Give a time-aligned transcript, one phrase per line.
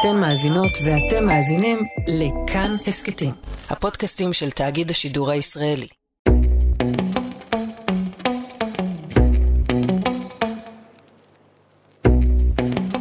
[0.00, 3.30] אתן מאזינות ואתם מאזינים לכאן הסכתים,
[3.70, 5.86] הפודקאסטים של תאגיד השידור הישראלי.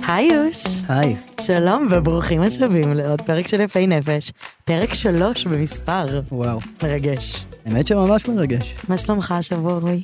[0.07, 4.31] היי יוש, היי, שלום וברוכים השבים לעוד פרק של יפי נפש,
[4.65, 6.59] פרק שלוש במספר, וואו.
[6.83, 7.45] מרגש.
[7.65, 8.75] האמת שממש מרגש.
[8.89, 10.03] מה שלומך השבוע רועי?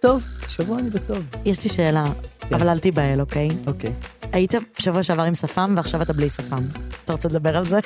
[0.00, 1.18] טוב, שבוע אני בטוב.
[1.44, 2.04] יש לי שאלה,
[2.40, 2.54] כן.
[2.54, 3.48] אבל אל תיבהל, אוקיי?
[3.66, 3.92] אוקיי.
[4.34, 6.62] היית בשבוע שעבר עם שפם ועכשיו אתה בלי שפם.
[7.04, 7.78] אתה רוצה לדבר על זה?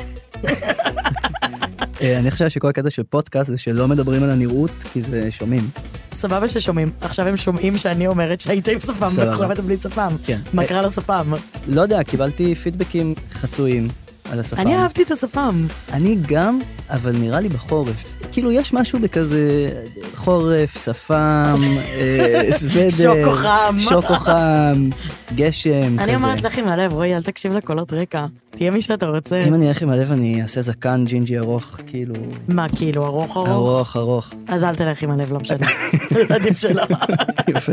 [2.00, 5.70] אה, אני חושב שכל הקטע של פודקאסט זה שלא מדברים על הנראות, כי זה שומעים.
[6.12, 9.08] סבבה ששומעים, עכשיו הם שומעים שאני אומרת שהיית עם שפם.
[9.14, 10.16] ועכשיו אתה בלי שפם.
[10.24, 10.38] כן.
[10.52, 11.32] מה קרה לשפם?
[11.66, 13.88] לא יודע, קיבלתי פידבקים חצויים
[14.32, 14.62] על השפה.
[14.62, 15.66] אני אהבתי את השפם.
[15.92, 16.60] אני גם,
[16.90, 18.04] אבל נראה לי בחורף.
[18.32, 19.70] כאילו, יש משהו בכזה
[20.14, 21.54] חורף, שפם,
[21.94, 22.90] אה, סוודר.
[22.90, 23.76] שוקו חם.
[23.78, 24.90] שוקו חם,
[25.34, 26.04] גשם, כזה.
[26.04, 28.26] אני אומרת לך עם הלב, רועי, אל תקשיב לקולות רקע.
[28.50, 29.38] תהיה מי שאתה רוצה.
[29.38, 32.14] אם אני אלך עם הלב, אני אעשה זקן ג'ינג'י ארוך, כאילו...
[32.48, 33.48] מה, כאילו, ארוך ארוך?
[33.48, 34.34] ארוך, ארוך.
[34.48, 35.66] אז אל תלך עם הלב, לא משנה.
[36.34, 36.82] עדיף שלא.
[37.56, 37.72] יפה.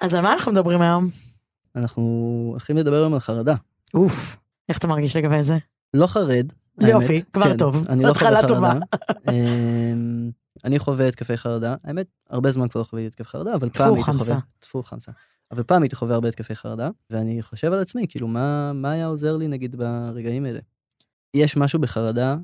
[0.00, 1.27] אז על מה אנחנו מדברים היום?
[1.76, 2.02] אנחנו
[2.50, 3.54] הולכים לדבר היום על חרדה.
[3.94, 4.36] אוף,
[4.68, 5.56] איך אתה מרגיש לגבי זה?
[5.94, 6.52] לא חרד.
[6.80, 7.24] יופי, האמת.
[7.32, 7.86] כבר כן, טוב.
[7.88, 8.12] אני לא
[8.48, 8.74] טובה.
[9.30, 10.30] אמ,
[10.64, 11.76] אני חווה התקפי חרדה.
[11.84, 14.12] האמת, הרבה זמן כבר לא חוויתי התקף חרדה, אבל פעם הייתי.
[14.12, 14.38] חווה...
[14.58, 15.12] טפו חמסה.
[15.50, 19.06] אבל פעם הייתי חווה הרבה התקפי חרדה, ואני חושב על עצמי, כאילו, מה, מה היה
[19.06, 20.60] עוזר לי נגיד ברגעים האלה?
[21.34, 22.36] יש משהו בחרדה,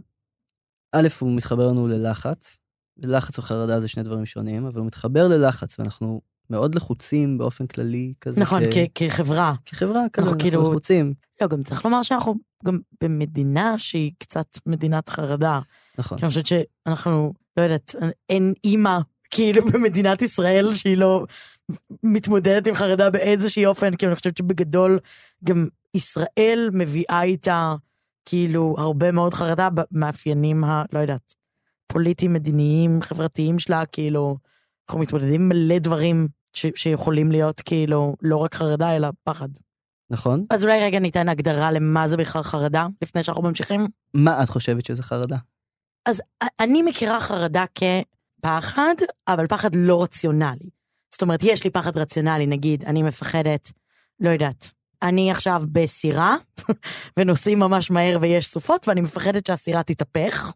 [0.93, 2.59] א', הוא מתחבר לנו ללחץ,
[2.97, 8.15] ולחץ וחרדה זה שני דברים שונים, אבל הוא מתחבר ללחץ, ואנחנו מאוד לחוצים באופן כללי,
[8.21, 8.75] כזה נכון, ש...
[8.75, 9.55] כ- כחברה.
[9.67, 11.15] כחברה, כזה, אנחנו כאילו- לחוצים.
[11.41, 15.61] לא, גם צריך לומר שאנחנו גם במדינה שהיא קצת מדינת חרדה.
[15.99, 16.19] נכון.
[16.19, 17.95] כי אני חושבת שאנחנו, לא יודעת,
[18.29, 18.99] אין אימא,
[19.31, 21.25] כאילו, במדינת ישראל שהיא לא
[22.03, 24.99] מתמודדת עם חרדה באיזשהי אופן, כי אני חושבת שבגדול
[25.45, 27.75] גם ישראל מביאה איתה,
[28.25, 30.85] כאילו, הרבה מאוד חרדה במאפיינים ה...
[30.93, 31.35] לא יודעת,
[31.87, 34.37] פוליטיים, מדיניים, חברתיים שלה, כאילו,
[34.89, 39.49] אנחנו מתמודדים עם מלא דברים ש- שיכולים להיות, כאילו, לא רק חרדה, אלא פחד.
[40.11, 40.45] נכון?
[40.51, 43.87] אז אולי רגע ניתן הגדרה למה זה בכלל חרדה, לפני שאנחנו ממשיכים.
[44.15, 45.37] מה את חושבת שזה חרדה?
[46.07, 46.23] אז
[46.61, 48.95] אני מכירה חרדה כפחד,
[49.29, 50.71] אבל פחד לא רציונלי.
[51.15, 53.73] זאת אומרת, יש לי פחד רציונלי, נגיד, אני מפחדת,
[54.21, 54.71] לא יודעת,
[55.03, 56.37] אני עכשיו בסירה,
[57.17, 60.53] ונוסעים ממש מהר ויש סופות, ואני מפחדת שהסירה תתהפך.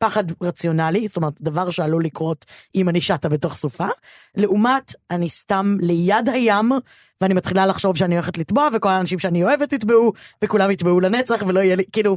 [0.00, 2.44] פחד רציונלי, זאת אומרת, דבר שעלול לקרות
[2.74, 3.86] אם אני שטה בתוך סופה.
[4.34, 6.72] לעומת, אני סתם ליד הים,
[7.20, 10.12] ואני מתחילה לחשוב שאני הולכת לטבוע, וכל האנשים שאני אוהבת יטבעו,
[10.44, 12.16] וכולם יטבעו לנצח, ולא יהיה לי, כאילו,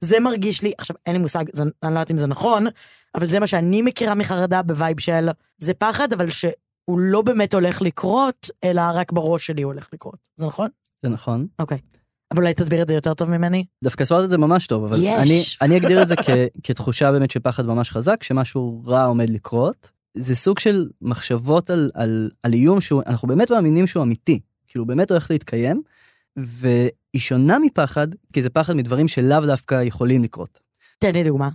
[0.00, 2.66] זה מרגיש לי, עכשיו, אין לי מושג, זה, אני לא יודעת אם זה נכון,
[3.14, 5.28] אבל זה מה שאני מכירה מחרדה ב vibe של,
[5.58, 10.28] זה פחד, אבל שהוא לא באמת הולך לקרות, אלא רק בראש שלי הוא הולך לקרות.
[10.36, 10.68] זה נכון?
[11.02, 11.46] זה נכון.
[11.58, 11.78] אוקיי.
[12.34, 13.64] אבל אולי תסביר את זה יותר טוב ממני?
[13.84, 15.06] דווקא הסברת את זה ממש טוב, אבל יש.
[15.18, 16.30] אני, אני אגדיר את זה כ,
[16.64, 19.90] כתחושה באמת של פחד ממש חזק, שמשהו רע עומד לקרות.
[20.14, 24.86] זה סוג של מחשבות על, על, על איום שהוא, אנחנו באמת מאמינים שהוא אמיתי, כאילו
[24.86, 25.82] באמת הולך להתקיים,
[26.36, 30.60] והיא שונה מפחד, כי זה פחד מדברים שלאו דווקא יכולים לקרות.
[30.98, 31.48] תן לי דוגמה.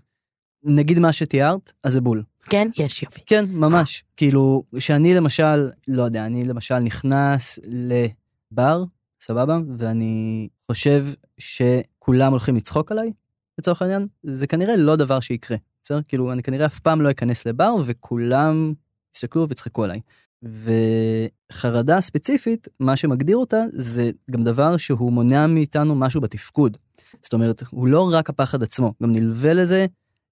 [0.63, 2.23] נגיד מה שתיארת, אז זה בול.
[2.50, 2.68] כן?
[2.78, 3.22] יש יופי.
[3.25, 4.03] כן, ממש.
[4.18, 8.84] כאילו, שאני למשל, לא יודע, אני למשל נכנס לבר,
[9.22, 9.57] סבבה?
[9.78, 11.06] ואני חושב
[11.38, 13.12] שכולם הולכים לצחוק עליי,
[13.59, 15.57] לצורך העניין, זה כנראה לא דבר שיקרה.
[15.84, 16.00] בסדר?
[16.07, 18.74] כאילו, אני כנראה אף פעם לא אכנס לבר, וכולם
[19.16, 20.00] יסתכלו ויצחקו עליי.
[20.44, 26.78] וחרדה ספציפית, מה שמגדיר אותה, זה גם דבר שהוא מונע מאיתנו משהו בתפקוד.
[27.22, 29.86] זאת אומרת, הוא לא רק הפחד עצמו, גם נלווה לזה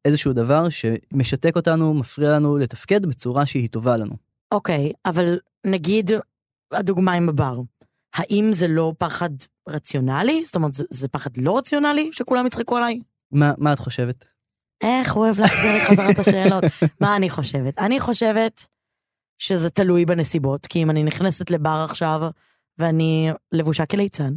[0.05, 4.15] איזשהו דבר שמשתק אותנו, מפריע לנו לתפקד בצורה שהיא טובה לנו.
[4.51, 6.11] אוקיי, אבל נגיד,
[6.71, 7.61] הדוגמה עם הבר.
[8.17, 9.29] האם זה לא פחד
[9.69, 10.45] רציונלי?
[10.45, 12.99] זאת אומרת, זה, זה פחד לא רציונלי שכולם יצחקו עליי?
[13.31, 14.25] מה, מה את חושבת?
[14.81, 16.63] איך הוא אוהב להחזיר את השאלות.
[17.01, 17.79] מה אני חושבת?
[17.79, 18.65] אני חושבת
[19.39, 22.21] שזה תלוי בנסיבות, כי אם אני נכנסת לבר עכשיו,
[22.77, 24.33] ואני לבושה כליצן,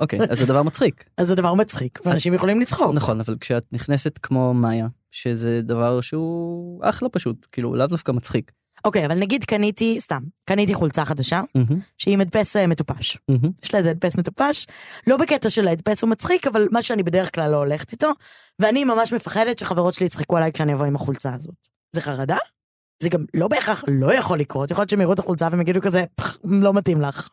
[0.00, 1.04] אוקיי, אז זה דבר מצחיק.
[1.18, 2.94] אז זה דבר מצחיק, ואנשים יכולים לצחוק.
[2.94, 8.52] נכון, אבל כשאת נכנסת כמו מאיה, שזה דבר שהוא אחלה פשוט, כאילו לאו דווקא מצחיק.
[8.86, 13.18] אוקיי, אבל נגיד קניתי, סתם, קניתי חולצה חדשה, מהמם, שהיא מדפס אה, מטופש.
[13.28, 13.50] מהמם.
[13.64, 14.66] יש לה איזה הדפס מטופש,
[15.06, 18.10] לא בקטע של ההדפס הוא מצחיק, אבל מה שאני בדרך כלל לא הולכת איתו,
[18.58, 21.54] ואני ממש מפחדת שחברות שלי יצחקו עליי כשאני אבוא עם החולצה הזאת.
[21.92, 22.36] זה חרדה?
[23.02, 25.80] זה גם לא בהכרח לא יכול לקרות, יכול להיות שהם יראו את החולצה והם יגידו
[25.80, 27.28] כזה, "פח, לא מתאים לך.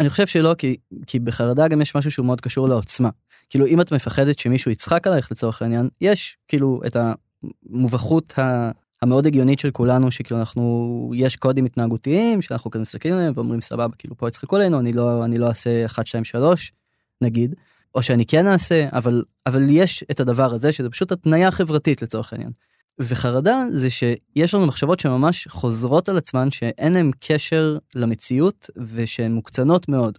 [0.00, 3.08] אני חושב שלא, כי, כי בחרדה גם יש משהו שהוא מאוד קשור לעוצמה.
[3.50, 8.70] כאילו, אם את מפחדת שמישהו יצחק עלייך לצורך העניין, יש כאילו את המובכות ה...
[9.02, 13.96] המאוד הגיונית של כולנו, שכאילו אנחנו, יש קודים התנהגותיים, שאנחנו כזה מסתכלים עליהם ואומרים סבבה,
[13.98, 16.72] כאילו פה יצחקו עלינו, אני לא, אני לא אעשה 1, 2, 3,
[17.20, 17.54] נגיד,
[17.94, 22.32] או שאני כן אעשה, אבל, אבל יש את הדבר הזה, שזה פשוט התניה חברתית לצורך
[22.32, 22.50] העניין.
[22.98, 29.88] וחרדה זה שיש לנו מחשבות שממש חוזרות על עצמן, שאין להן קשר למציאות ושהן מוקצנות
[29.88, 30.18] מאוד.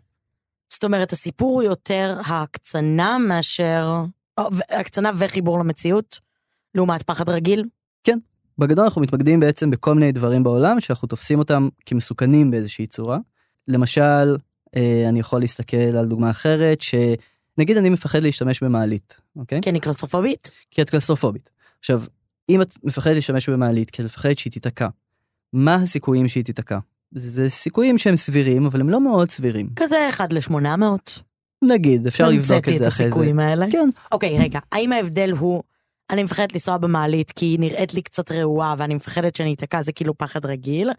[0.70, 4.04] זאת אומרת, הסיפור הוא יותר ההקצנה מאשר...
[4.70, 6.20] הקצנה וחיבור למציאות,
[6.76, 7.66] לעומת פחד רגיל?
[8.58, 13.18] בגדול אנחנו מתמקדים בעצם בכל מיני דברים בעולם שאנחנו תופסים אותם כמסוכנים באיזושהי צורה.
[13.68, 14.38] למשל,
[14.76, 19.62] אה, אני יכול להסתכל על דוגמה אחרת, שנגיד אני מפחד להשתמש במעלית, אוקיי?
[19.62, 20.52] כי אני קלסטרופובית?
[20.72, 21.50] כי את קלסטרופובית.
[21.80, 22.04] עכשיו,
[22.50, 24.88] אם את מפחדת להשתמש במעלית כי את מפחדת שהיא תיתקע,
[25.54, 26.80] מה הסיכויים שהיא תיתקע?
[27.12, 29.70] זה, זה סיכויים שהם סבירים, אבל הם לא מאוד סבירים.
[29.76, 31.22] כזה 1 ל-800.
[31.62, 32.86] נגיד, אפשר לבדוק את זה אחרי זה.
[32.86, 33.66] המצאתי את הסיכויים האלה.
[33.72, 35.64] כן, אוקיי, רגע, האם ההבדל הוא,
[36.12, 39.92] אני מפחדת לנסוע במעלית כי היא נראית לי קצת רעועה ואני מפחדת שאני אתקע, זה
[39.92, 40.90] כאילו פחד רגיל,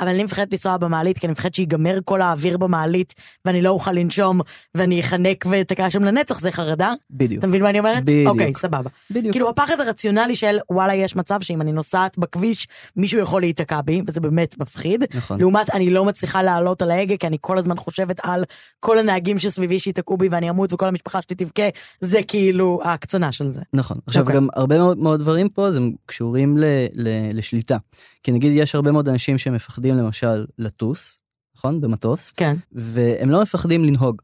[0.00, 3.14] אבל אני מפחדת לנסוע במעלית כי אני מפחדת שיגמר כל האוויר במעלית
[3.44, 4.40] ואני לא אוכל לנשום
[4.74, 6.92] ואני אחנק ואתקע שם לנצח, זה חרדה?
[7.10, 7.38] בדיוק.
[7.38, 8.04] אתה מבין מה אני אומרת?
[8.04, 8.28] בדיוק.
[8.28, 8.90] אוקיי, סבבה.
[9.10, 9.32] בדיוק.
[9.32, 14.02] כאילו הפחד הרציונלי של וואלה יש מצב שאם אני נוסעת בכביש מישהו יכול להיתקע בי
[14.06, 15.04] וזה באמת מפחיד.
[15.14, 15.40] נכון.
[15.40, 18.44] לעומת אני לא מצליחה לעלות על ההגה כי אני כל הזמן חושבת על
[18.80, 21.68] כל הנהגים שסביבי שייתקעו בי ואני אמות וכל המשפחה שלי תבכה
[22.00, 23.60] זה כאילו ההקצנה של זה.
[23.72, 23.96] נכון.
[24.06, 24.36] עכשיו אוקיי.
[24.36, 26.64] גם הרבה מאוד, מאוד דברים פה זה קשורים ל,
[26.94, 27.76] ל, לשליטה.
[28.22, 31.18] כי נגיד יש הרבה מאוד אנשים שמפחדים למשל לטוס,
[31.56, 31.80] נכון?
[31.80, 32.56] במטוס, כן.
[32.72, 34.22] והם לא מפחדים לנהוג.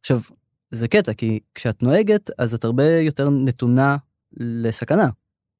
[0.00, 0.20] עכשיו,
[0.70, 3.96] זה קטע, כי כשאת נוהגת, אז את הרבה יותר נתונה
[4.36, 5.08] לסכנה,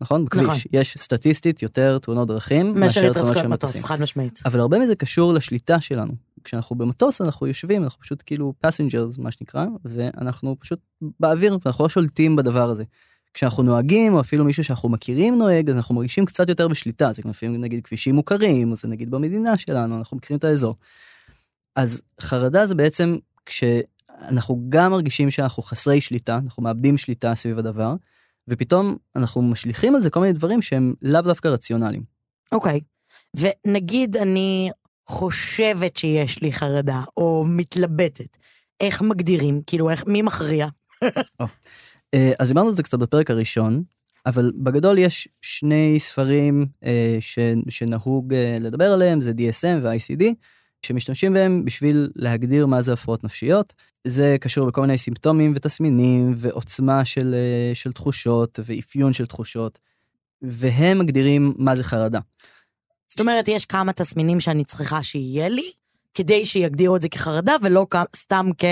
[0.00, 0.24] נכון?
[0.24, 0.44] בכביש.
[0.44, 0.58] נכון.
[0.72, 3.82] יש סטטיסטית יותר תאונות דרכים מאשר תאונות של מטוס, מטוסים.
[3.82, 4.40] חד משמעית.
[4.44, 6.12] אבל הרבה מזה קשור לשליטה שלנו.
[6.44, 10.80] כשאנחנו במטוס אנחנו יושבים, אנחנו פשוט כאילו passengers מה שנקרא, ואנחנו פשוט
[11.20, 12.84] באוויר, ואנחנו לא שולטים בדבר הזה.
[13.34, 17.22] כשאנחנו נוהגים, או אפילו מישהו שאנחנו מכירים נוהג, אז אנחנו מרגישים קצת יותר בשליטה, זה
[17.24, 20.74] לפעמים נגיד כבישים מוכרים, או זה נגיד במדינה שלנו, אנחנו מכירים את האזור.
[21.76, 23.16] אז חרדה זה בעצם
[23.46, 27.94] כשאנחנו גם מרגישים שאנחנו חסרי שליטה, אנחנו מאבדים שליטה סביב הדבר,
[28.48, 32.02] ופתאום אנחנו משליכים על זה כל מיני דברים שהם לאו דווקא רציונליים.
[32.52, 32.80] אוקיי.
[33.36, 34.70] ונגיד אני
[35.06, 38.36] חושבת שיש לי חרדה, או מתלבטת,
[38.80, 39.60] איך מגדירים?
[39.66, 40.68] כאילו, איך, מי מכריע?
[41.02, 41.46] אה,
[42.38, 43.82] אז דיברנו על זה קצת בפרק הראשון,
[44.26, 47.38] אבל בגדול יש שני ספרים אה, ש,
[47.68, 50.24] שנהוג אה, לדבר עליהם, זה DSM ו-ICD,
[50.82, 53.74] שמשתמשים בהם בשביל להגדיר מה זה הפרעות נפשיות.
[54.04, 59.78] זה קשור בכל מיני סימפטומים ותסמינים ועוצמה של, אה, של תחושות ואפיון של תחושות,
[60.42, 62.20] והם מגדירים מה זה חרדה.
[63.08, 65.70] זאת אומרת, יש כמה תסמינים שאני צריכה שיהיה לי,
[66.14, 67.86] כדי שיגדירו את זה כחרדה, ולא
[68.16, 68.64] סתם כ...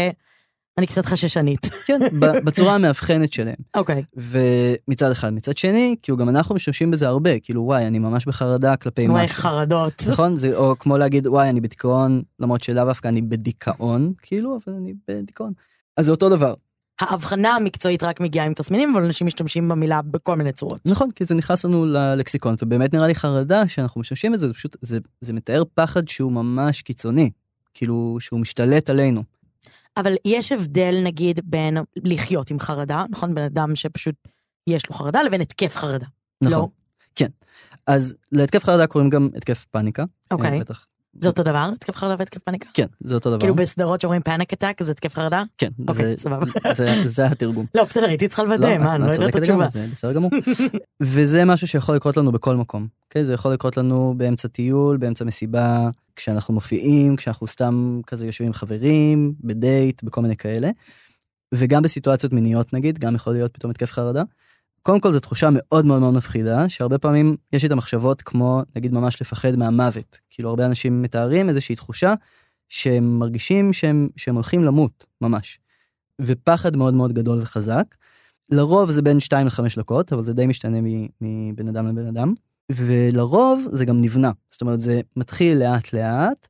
[0.78, 1.70] אני קצת חששנית.
[1.86, 3.54] כן, בצורה המאבחנת שלהם.
[3.76, 4.02] אוקיי.
[4.16, 8.76] ומצד אחד, מצד שני, כאילו גם אנחנו משתמשים בזה הרבה, כאילו וואי, אני ממש בחרדה
[8.76, 9.36] כלפי וואי, משהו.
[9.36, 10.02] חרדות.
[10.10, 10.36] נכון?
[10.36, 14.92] זה או כמו להגיד וואי אני בדיכאון למרות שלאו דווקא אני בדיכאון כאילו אבל אני
[15.08, 15.52] בדיכאון.
[15.96, 16.54] אז זה אותו דבר
[17.00, 20.80] ההבחנה המקצועית רק מגיעה עם תסמינים, אבל אנשים משתמשים במילה בכל מיני צורות.
[20.84, 24.76] נכון כי זה נכנס לנו ללקסיקון ובאמת נראה לי חרדה שאנחנו משתמשים בזה זה פשוט
[24.82, 27.30] זה זה מתאר פחד שהוא ממש קיצוני
[27.74, 29.22] כאילו שהוא משתלט עלינו.
[29.96, 33.34] אבל יש הבדל, נגיד, בין לחיות עם חרדה, נכון?
[33.34, 34.14] בן אדם שפשוט
[34.66, 36.06] יש לו חרדה, לבין התקף חרדה.
[36.42, 36.52] נכון.
[36.52, 36.68] לא.
[37.86, 40.04] אז להתקף חרדה קוראים גם התקף פאניקה.
[40.30, 40.52] אוקיי.
[40.52, 40.86] אה, בטח.
[41.20, 41.70] זה אותו דבר?
[41.74, 42.68] התקף חרדה והתקף פאניקה?
[42.74, 43.40] כן זה אותו דבר.
[43.40, 45.42] כאילו בסדרות שאומרים פאניק אטאק, זה התקף חרדה?
[45.58, 46.46] כן אוקיי, סבבה.
[47.04, 47.66] זה- התרגום.
[47.74, 49.68] לא, בסדר, הייתי צריכה לוודא, מה, אני לא יודעת את התשובה.
[49.92, 50.30] בסדר גמור.
[51.02, 52.86] וזה משהו שיכול לקרות לנו בכל מקום.
[53.04, 53.24] אוקיי?
[53.24, 58.52] זה יכול לקרות לנו באמצע טיול, באמצע מסיבה, כשאנחנו מופיעים, כשאנחנו סתם כזה יושבים עם
[58.52, 60.70] חברים, בדייט, בכל מיני כאלה.
[61.54, 64.22] וגם בסיטואציות מיניות נגיד, גם יכול להיות פתאום התקף חרדה.
[64.82, 68.92] קודם כל זו תחושה מאוד מאוד מאוד מפחידה, שהרבה פעמים יש איתה מחשבות כמו נגיד
[68.92, 70.18] ממש לפחד מהמוות.
[70.30, 72.14] כאילו הרבה אנשים מתארים איזושהי תחושה
[72.68, 75.58] שהם מרגישים שהם, שהם הולכים למות, ממש.
[76.20, 77.84] ופחד מאוד מאוד גדול וחזק.
[78.50, 80.78] לרוב זה בין 2 ל-5 דקות, אבל זה די משתנה
[81.20, 82.34] מבן אדם לבן אדם.
[82.72, 86.48] ולרוב זה גם נבנה, זאת אומרת זה מתחיל לאט לאט,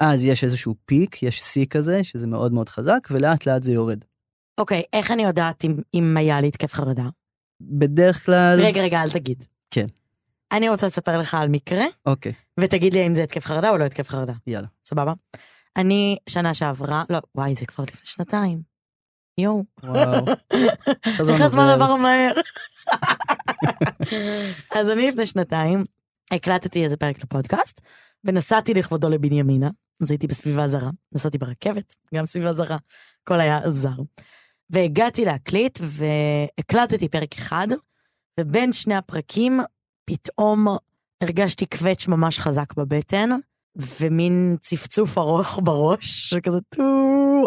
[0.00, 4.04] אז יש איזשהו פיק, יש שיא כזה, שזה מאוד מאוד חזק, ולאט לאט זה יורד.
[4.58, 7.08] אוקיי, איך אני יודעת אם- אם היה לי התקף חרדה?
[7.60, 8.58] בדרך כלל...
[8.62, 9.44] רגע, רגע, אל תגיד.
[9.70, 9.86] כן.
[10.52, 13.84] אני רוצה לספר לך על מקרה, אוקיי, ותגיד לי אם זה התקף חרדה או לא
[13.84, 14.32] התקף חרדה.
[14.46, 14.66] יאללה.
[14.84, 15.12] סבבה?
[15.76, 18.62] אני שנה שעברה, לא, וואי, זה כבר לפני שנתיים.
[19.38, 19.64] יואו.
[19.82, 20.26] וואו.
[21.06, 21.68] איך הזמן.
[21.68, 22.32] עבר מהר.
[24.76, 25.82] אז אני לפני שנתיים
[26.30, 27.80] הקלטתי איזה פרק לפודקאסט,
[28.24, 29.70] ונסעתי לכבודו לבנימינה,
[30.02, 30.90] אז הייתי בסביבה זרה.
[31.12, 32.76] נסעתי ברכבת, גם סביבה זרה,
[33.22, 33.96] הכל היה זר.
[34.70, 37.68] והגעתי להקליט, והקלטתי פרק אחד,
[38.40, 39.60] ובין שני הפרקים,
[40.04, 40.66] פתאום
[41.20, 43.30] הרגשתי קווץ' ממש חזק בבטן,
[43.76, 46.82] ומין צפצוף ארוך בראש, שכזה טו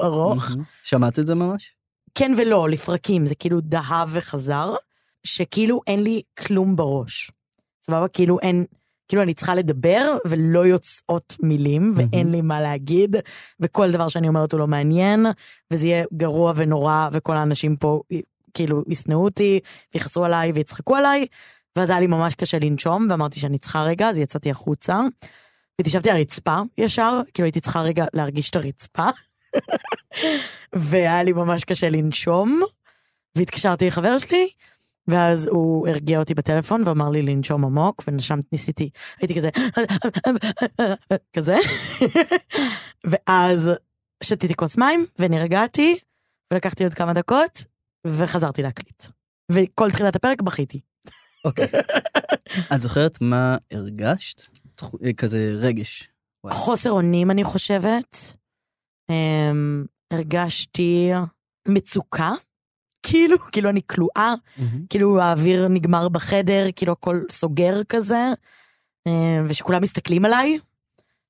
[0.03, 0.45] ארוך.
[0.83, 1.75] שמעת את זה ממש?
[2.15, 4.75] כן ולא, לפרקים, זה כאילו דהב וחזר,
[5.23, 7.31] שכאילו אין לי כלום בראש.
[7.85, 8.07] סבבה?
[8.07, 8.65] כאילו אין,
[9.07, 13.15] כאילו אני צריכה לדבר ולא יוצאות מילים, ואין לי מה להגיד,
[13.59, 15.25] וכל דבר שאני אומרת הוא לא מעניין,
[15.73, 18.01] וזה יהיה גרוע ונורא, וכל האנשים פה
[18.53, 19.59] כאילו ישנאו אותי,
[19.93, 21.27] ויכעסו עליי ויצחקו עליי,
[21.75, 24.99] ואז היה לי ממש קשה לנשום, ואמרתי שאני צריכה רגע, אז יצאתי החוצה,
[25.79, 29.09] והתיישבתי על הרצפה ישר, כאילו הייתי צריכה רגע להרגיש את הרצפה.
[30.73, 32.61] והיה לי ממש קשה לנשום,
[33.37, 34.47] והתקשרתי לחבר שלי,
[35.07, 39.49] ואז הוא הרגיע אותי בטלפון ואמר לי לנשום עמוק, ונשמת, ניסיתי, הייתי כזה,
[41.35, 41.57] כזה,
[43.11, 43.71] ואז
[44.23, 45.97] שתיתי כוס מים, ונרגעתי,
[46.53, 47.65] ולקחתי עוד כמה דקות,
[48.07, 49.03] וחזרתי להקליט.
[49.51, 50.79] וכל תחילת הפרק בכיתי.
[51.45, 51.67] אוקיי.
[52.75, 54.41] את זוכרת מה הרגשת?
[55.05, 56.09] אה, כזה רגש.
[56.51, 58.35] חוסר אונים, אני חושבת.
[59.11, 61.11] Um, הרגשתי
[61.67, 62.31] מצוקה,
[63.03, 64.33] כאילו, כאילו אני כלואה.
[64.89, 68.31] כאילו האוויר נגמר בחדר, כאילו הכל סוגר כזה,
[69.07, 69.11] um,
[69.47, 70.59] ושכולם מסתכלים עליי,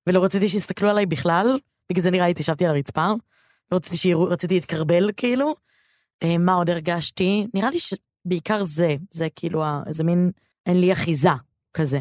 [0.08, 1.60] ולא רציתי שיסתכלו עליי בכלל,
[1.92, 3.08] בגלל זה נראה לי התיישבתי על הרצפה,
[3.72, 5.56] לא רציתי שיראו, רציתי להתכרבל כאילו.
[6.24, 7.48] Um, מה עוד הרגשתי?
[7.53, 10.32] נראה לי שבעיקר זה, זה כאילו איזה מין,
[10.65, 11.30] אין לי אחיזה
[11.74, 12.00] כזה.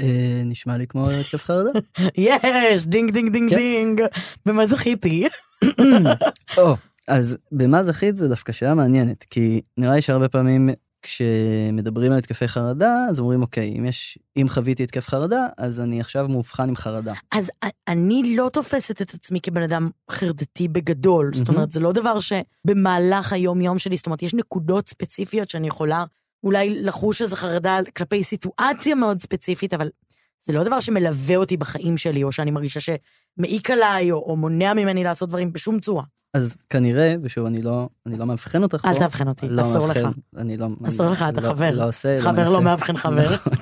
[0.00, 1.70] אה, נשמע לי כמו התקף חרדה.
[2.16, 3.56] יש, ding ding ding כן.
[3.56, 4.02] ding.
[4.46, 5.26] במה זכיתי?
[7.08, 10.70] אז במה זכית זה דווקא שאלה מעניינת, כי נראה לי שהרבה פעמים
[11.02, 16.00] כשמדברים על התקפי חרדה, אז אומרים, אוקיי, אם יש, אם חוויתי התקף חרדה, אז אני
[16.00, 17.12] עכשיו מאובחן עם חרדה.
[17.30, 17.50] אז
[17.88, 21.30] אני לא תופסת את עצמי כבן אדם חרדתי בגדול.
[21.34, 21.48] זאת.
[21.48, 26.04] אומרת, זה לא דבר שבמהלך היום-יום שלי, זאת אומרת, יש נקודות ספציפיות שאני יכולה
[26.44, 29.88] אולי לחוש איזו חרדה כלפי סיטואציה מאוד ספציפית, אבל
[30.44, 34.74] זה לא דבר שמלווה אותי בחיים שלי, או שאני מרגישה שמעיק עליי, או, או מונע
[34.74, 36.04] ממני לעשות דברים בשום צורה.
[36.34, 38.98] אז כנראה, ושוב, אני לא, אני לא מאבחן אותך אל פה.
[38.98, 40.14] תאבחן אותי, לא אסור מאבחן, לך.
[40.36, 40.66] אני לא...
[40.86, 41.70] אסור אני לך, אתה לא- חבר.
[41.74, 42.50] לא עושה, חבר מנסה.
[42.52, 43.30] לא מאבחן חבר.
[43.34, 43.52] נכון.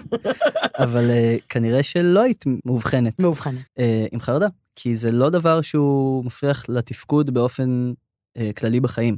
[0.79, 3.61] אבל אה, כנראה שלא היית מאובחנת מאובחנת.
[3.79, 4.47] אה, עם חרדה,
[4.77, 7.93] כי זה לא דבר שהוא מפריח לתפקוד באופן
[8.37, 9.17] אה, כללי בחיים.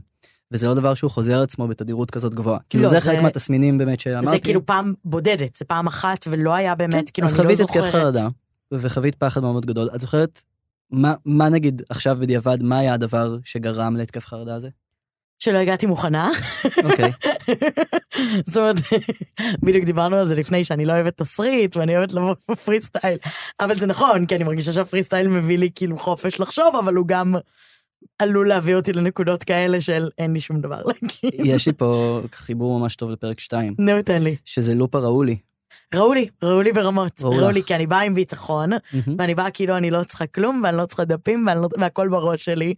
[0.52, 2.58] וזה לא דבר שהוא חוזר על עצמו בתדירות כזאת גבוהה.
[2.70, 4.30] כאילו לא, זה זה- חלק מהתסמינים באמת שאמרתי.
[4.30, 7.58] זה כאילו פעם בודדת, זה פעם אחת, ולא היה באמת, כאילו, אז אני לא חווית
[7.58, 7.84] זוכרת.
[7.84, 8.28] התקף חרדה,
[8.72, 9.88] וחווית פחד מאוד מאוד גדול.
[9.94, 10.42] את זוכרת,
[10.90, 14.68] מה, מה נגיד עכשיו בדיעבד, מה היה הדבר שגרם להתקף חרדה הזה?
[15.38, 16.30] שלא הגעתי מוכנה.
[16.84, 17.12] אוקיי.
[18.46, 18.76] זאת אומרת,
[19.62, 23.18] בדיוק דיברנו על זה לפני, שאני לא אוהבת תסריט, ואני אוהבת לבוא פרי סטייל.
[23.60, 27.06] אבל זה נכון, כי אני מרגישה שהפרי סטייל מביא לי כאילו חופש לחשוב, אבל הוא
[27.06, 27.34] גם
[28.18, 31.46] עלול להביא אותי לנקודות כאלה של אין לי שום דבר להגיד.
[31.46, 34.36] יש לי פה חיבור ממש טוב לפרק 2, נו, תן לי.
[34.44, 35.36] שזה לופ הראו לי.
[35.94, 37.20] ראו לי, ראו לי ברמות.
[37.22, 37.50] ראו ראו.
[37.50, 38.70] לי, כי אני באה עם ביטחון,
[39.18, 42.74] ואני באה כאילו אני לא צריכה כלום, ואני לא צריכה דפים, לא- והכל בראש שלי,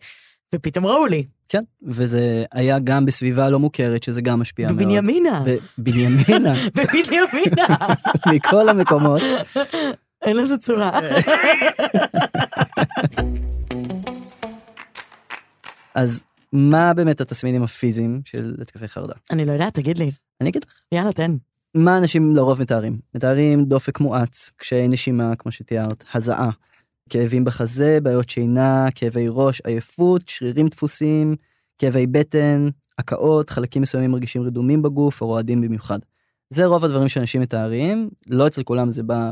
[0.55, 1.25] ופתאום ראו לי.
[1.49, 4.79] כן, וזה היה גם בסביבה לא מוכרת, שזה גם משפיע מאוד.
[4.79, 5.45] בבנימינה.
[5.79, 7.77] בבנימינה, בבנימינה.
[8.35, 9.23] מכל המקומות.
[10.25, 11.01] אין לזה צורה.
[15.95, 16.23] אז
[16.53, 19.15] מה באמת התסמינים הפיזיים של התקפי חרדה?
[19.31, 20.11] אני לא יודעת, תגיד לי.
[20.41, 20.71] אני אגיד לך.
[20.93, 21.37] יאללה, תן.
[21.75, 22.99] מה אנשים לרוב מתארים?
[23.15, 26.51] מתארים דופק מואץ, קשיי נשימה, כמו שתיארת, הזעה,
[27.11, 31.35] כאבים בחזה, בעיות שינה, כאבי ראש, עייפות, שרירים דפוסים,
[31.79, 32.67] כאבי בטן,
[32.99, 35.99] הקאות, חלקים מסוימים מרגישים רדומים בגוף או רועדים במיוחד.
[36.51, 39.31] זה רוב הדברים שאנשים מתארים, לא אצל כולם זה בא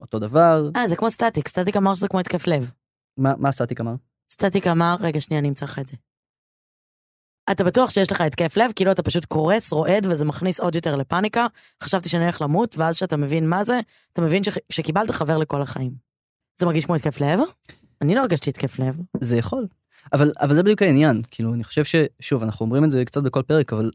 [0.00, 0.70] אותו דבר.
[0.76, 2.70] אה, זה כמו סטטיק, סטטיק אמר שזה כמו התקף לב.
[3.16, 3.94] מה, מה סטטיק אמר?
[4.32, 5.96] סטטיק אמר, רגע, שנייה, אני אמצא לך את זה.
[7.50, 10.96] אתה בטוח שיש לך התקף לב, כאילו אתה פשוט קורס, רועד, וזה מכניס עוד יותר
[10.96, 11.46] לפאניקה.
[11.82, 13.80] חשבתי שאני הולך למות, ואז כשאתה מבין מה זה,
[14.12, 15.92] אתה מבין שח- שקיבלת חבר לכל החיים.
[16.60, 17.40] זה מרגיש כמו התקף לב?
[18.02, 18.98] אני לא הרגשתי התקף לב.
[19.20, 19.66] זה יכול.
[20.12, 23.42] אבל, אבל זה בדיוק העניין, כאילו, אני חושב ששוב, אנחנו אומרים את זה קצת בכל
[23.42, 23.90] פרק, אבל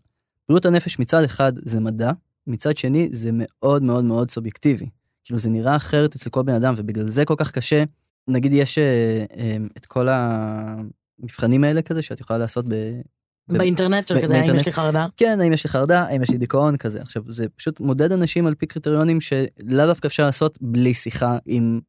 [0.50, 2.12] בריאות הנפש מצד אחד זה מדע,
[2.48, 4.90] מצד שני זה מאוד מאוד מאוד סובייקטיבי.
[5.24, 7.84] כאילו, זה נראה אחרת אצל כל בן אדם, ובגלל זה כל כך קשה.
[8.28, 12.74] נגיד יש אה, אה, את כל המבחנים האלה כזה, שאת יכולה לעשות ב...
[13.50, 14.56] באינטרנט של כזה, האם.
[14.56, 15.08] יש לי חרדה?
[15.18, 17.02] כן, האם יש לי חרדה, האם יש לי דיכאון כזה.
[17.02, 21.80] עכשיו, זה פשוט מודד אנשים על פי קריטריונים שלאו דווקא אפשר לעשות בלי שיחה עם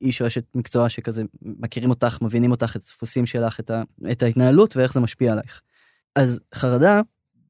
[0.00, 4.22] איש או אשת מקצוע שכזה מכירים אותך, מבינים אותך, את הדפוסים שלך, את, ה, את
[4.22, 5.60] ההתנהלות ואיך זה משפיע עלייך.
[6.16, 7.00] אז חרדה,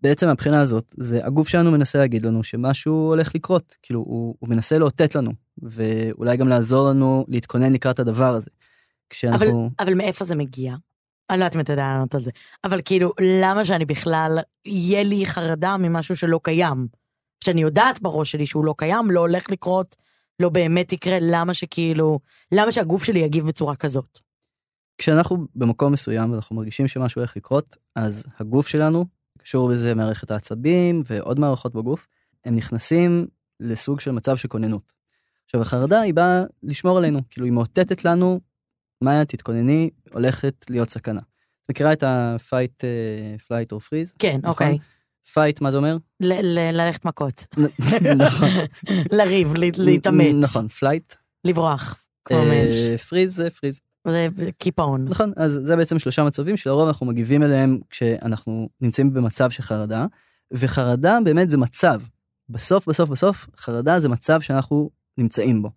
[0.05, 3.75] בעצם מהבחינה הזאת, זה הגוף שלנו מנסה להגיד לנו שמשהו הולך לקרות.
[3.83, 5.33] כאילו, הוא, הוא מנסה לאותת לנו,
[5.63, 8.51] ואולי גם לעזור לנו להתכונן לקראת הדבר הזה.
[9.11, 9.71] כשאנחנו...
[9.81, 10.75] אבל מאיפה זה מגיע?
[11.31, 12.31] אני לא יודעת אם אתה יודע לענות על זה.
[12.65, 16.87] אבל כאילו, למה שאני בכלל, יהיה לי חרדה ממשהו שלא קיים?
[17.45, 19.97] שאני יודעת בראש שלי שהוא לא קיים, לא הולך לקרות,
[20.41, 22.19] לא באמת יקרה, למה שכאילו,
[22.53, 24.19] למה שהגוף שלי יגיב בצורה כזאת?
[24.99, 29.07] כשאנחנו במקום מסוים ואנחנו מרגישים שמשהו הולך לקרות, אז הגוף שלנו,
[29.45, 32.07] קשור בזה מערכת העצבים ועוד מערכות בגוף,
[32.45, 33.27] הם נכנסים
[33.61, 34.93] לסוג של מצב של כוננות.
[35.45, 38.41] עכשיו החרדה היא באה לשמור עלינו, כאילו היא מאותתת לנו,
[39.03, 41.21] מאיה תתכונני, הולכת להיות סכנה.
[41.21, 44.15] את מכירה את ה-fight, uh, flight or freeze?
[44.19, 44.51] כן, נכון?
[44.51, 44.79] אוקיי.
[45.35, 45.97] fight, מה זה אומר?
[46.21, 47.47] ללכת מכות.
[48.27, 48.49] נכון.
[49.13, 50.35] לריב, ל- להתעמת.
[50.41, 51.17] נכון, flight.
[51.45, 52.05] לברוח.
[52.25, 53.01] כמו מאש.
[53.09, 53.81] פריז זה פריז.
[54.09, 55.05] זה קיפאון.
[55.05, 60.07] נכון, אז זה בעצם שלושה מצבים שלרוב אנחנו מגיבים אליהם כשאנחנו נמצאים במצב של חרדה,
[60.51, 62.01] וחרדה באמת זה מצב.
[62.49, 65.71] בסוף, בסוף, בסוף, חרדה זה מצב שאנחנו נמצאים בו.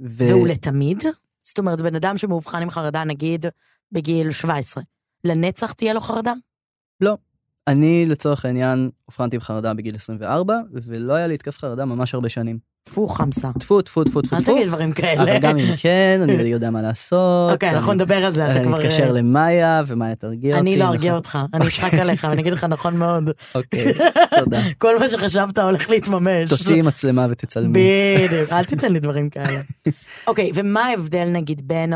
[0.00, 0.28] ו...
[0.28, 1.04] והוא לתמיד?
[1.44, 3.46] זאת אומרת, בן אדם שמאובחן עם חרדה, נגיד,
[3.92, 4.82] בגיל 17,
[5.24, 6.32] לנצח תהיה לו חרדה?
[7.66, 12.58] אני לצורך העניין אובחנתי בחרדה בגיל 24, ולא היה לי התקף חרדה ממש הרבה שנים.
[12.90, 13.50] טפו חמסה.
[13.58, 14.42] טפו, טפו, טפו, טפו, אל.
[14.42, 15.22] תגיד דברים כאלה.
[15.22, 17.52] אבל גם אם כן, אני יודע מה לעשות.
[17.52, 18.80] אוקיי, אנחנו אני- נדבר על זה, אתה אני כבר...
[18.80, 20.60] אתקשר למאיה, ומאיה תרגיע אותי.
[20.60, 21.16] אני לא ארגיע נכון.
[21.18, 23.30] אותך, אני אצחק עליך, ואני אגיד לך נכון מאוד.
[23.54, 23.92] אוקיי,
[24.44, 24.60] תודה.
[24.78, 26.50] כל מה שחשבת הולך להתממש.
[26.50, 27.72] תוציאי מצלמה ותצלמי.
[28.28, 29.60] בדיוק, אל תיתן לי דברים כאלה.
[30.28, 31.92] אוקיי, ומה ההבדל נגיד בין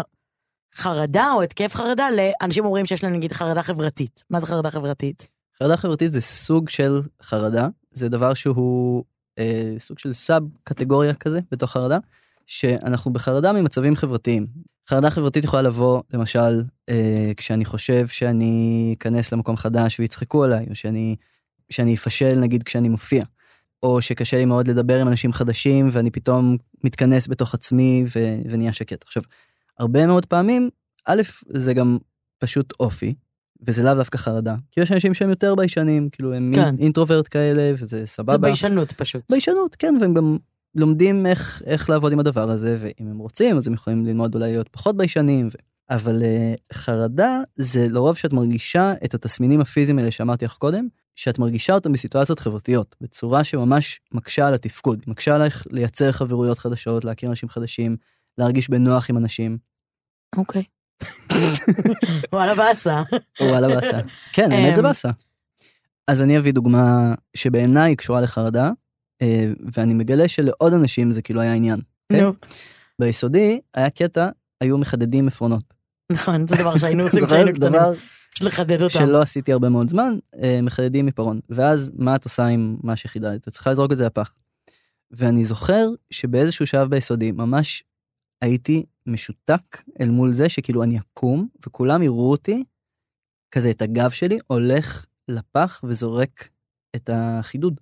[0.76, 4.24] חרדה או התקף חרדה לאנשים אומרים שיש להם נגיד חרדה חברתית.
[4.30, 5.26] מה זה חרדה חברתית?
[5.58, 9.04] חרדה חברתית זה סוג של חרדה, זה דבר שהוא
[9.38, 11.98] אה, סוג של סאב קטגוריה כזה בתוך חרדה,
[12.46, 14.46] שאנחנו בחרדה ממצבים חברתיים.
[14.88, 20.74] חרדה חברתית יכולה לבוא למשל אה, כשאני חושב שאני אכנס למקום חדש ויצחקו עליי, או
[20.74, 21.16] שאני,
[21.70, 23.24] שאני אפשל נגיד כשאני מופיע,
[23.82, 28.72] או שקשה לי מאוד לדבר עם אנשים חדשים ואני פתאום מתכנס בתוך עצמי ו, ונהיה
[28.72, 29.02] שקט.
[29.02, 29.22] עכשיו,
[29.78, 30.70] הרבה מאוד פעמים,
[31.06, 31.98] א', זה גם
[32.38, 33.14] פשוט אופי,
[33.66, 34.54] וזה לאו דווקא חרדה.
[34.72, 36.74] כי יש אנשים שהם יותר ביישנים, כאילו הם כן.
[36.78, 38.32] אינטרוברט כאלה, וזה סבבה.
[38.32, 39.22] זה ביישנות פשוט.
[39.30, 40.36] ביישנות, כן, והם גם
[40.74, 44.50] לומדים איך, איך לעבוד עם הדבר הזה, ואם הם רוצים, אז הם יכולים ללמוד אולי
[44.50, 45.48] להיות פחות ביישנים.
[45.52, 45.56] ו...
[45.90, 51.38] אבל uh, חרדה זה לרוב שאת מרגישה את התסמינים הפיזיים האלה שאמרתי לך קודם, שאת
[51.38, 57.30] מרגישה אותם בסיטואציות חברתיות, בצורה שממש מקשה על התפקוד, מקשה עלייך לייצר חברויות חדשות, להכיר
[57.30, 57.96] אנשים חדשים,
[58.38, 59.58] להרגיש בנוח עם אנשים.
[60.36, 60.62] אוקיי.
[62.32, 63.02] וואלה באסה.
[63.40, 64.00] וואלה באסה.
[64.32, 65.10] כן, האמת זה אמ, באסה.
[66.08, 68.70] אז אני אביא דוגמה שבעיניי קשורה לחרדה,
[69.22, 71.80] אה, ואני מגלה שלעוד אנשים זה כאילו היה עניין.
[72.12, 72.32] נו,
[72.98, 74.28] ביסודי היה קטע,
[74.60, 75.74] היו מחדדים עפרונות.
[76.12, 77.26] נכון, זה דבר שהיינו עושים?
[77.26, 77.80] כשהיינו קטנים.
[78.34, 78.98] פשוט לחדד אותם.
[78.98, 81.40] שלא עשיתי הרבה מאוד זמן, אה, מחדדים עיפרון.
[81.50, 83.48] ואז מה את עושה עם מה שחידדת?
[83.48, 84.34] את צריכה לזרוק את זה לפח.
[85.10, 87.84] ואני זוכר שבאיזשהו שלב ביסודי ממש
[88.42, 92.64] הייתי משותק אל מול זה שכאילו אני אקום וכולם יראו אותי,
[93.50, 96.48] כזה את הגב שלי הולך לפח וזורק
[96.96, 97.80] את החידוד.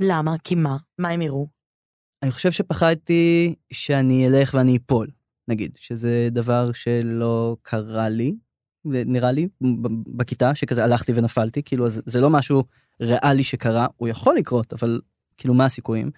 [0.00, 0.34] למה?
[0.44, 0.76] כי מה?
[0.98, 1.48] מה הם יראו?
[2.22, 5.06] אני חושב שפחדתי שאני אלך ואני אפול,
[5.48, 8.34] נגיד, שזה דבר שלא קרה לי,
[8.84, 9.48] נראה לי,
[10.16, 12.62] בכיתה, שכזה הלכתי ונפלתי, כאילו, אז זה לא משהו
[13.00, 15.00] ריאלי שקרה, הוא יכול לקרות, אבל
[15.36, 16.10] כאילו, מה הסיכויים?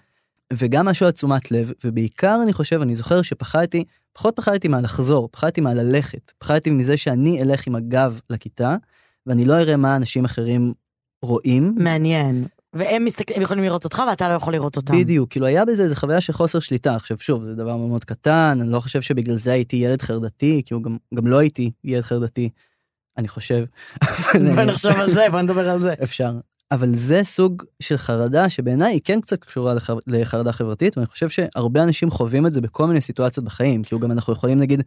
[0.51, 3.83] וגם משהו על תשומת לב, ובעיקר אני חושב, אני זוכר שפחדתי,
[4.13, 8.75] פחות פחדתי מהלחזור, פחדתי מהללכת, פחדתי מזה שאני אלך עם הגב לכיתה,
[9.27, 10.73] ואני לא אראה מה אנשים אחרים
[11.21, 12.45] רואים, מעניין.
[12.73, 14.93] והם מסתכלים, הם יכולים לראות אותך ואתה לא יכול לראות אותם.
[14.93, 16.95] בדיוק, כאילו היה בזה איזה חוויה של חוסר שליטה.
[16.95, 20.83] עכשיו שוב, זה דבר מאוד קטן, אני לא חושב שבגלל זה הייתי ילד חרדתי, הוא
[20.83, 22.49] גם, גם לא הייתי ילד חרדתי,
[23.17, 23.65] אני חושב.
[24.55, 25.93] בוא נחשוב על זה, בוא נדבר על זה.
[26.03, 26.31] אפשר.
[26.71, 29.89] אבל זה סוג של חרדה שבעיניי היא כן קצת קשורה לח...
[30.07, 34.11] לחרדה חברתית, ואני חושב שהרבה אנשים חווים את זה בכל מיני סיטואציות בחיים, כאילו גם
[34.11, 34.83] אנחנו יכולים נגיד,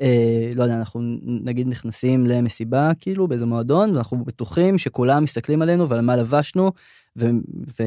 [0.00, 5.88] אה, לא יודע, אנחנו נגיד נכנסים למסיבה כאילו באיזה מועדון, ואנחנו בטוחים שכולם מסתכלים עלינו
[5.88, 6.72] ועל מה לבשנו,
[7.18, 7.30] ו-
[7.78, 7.82] ו-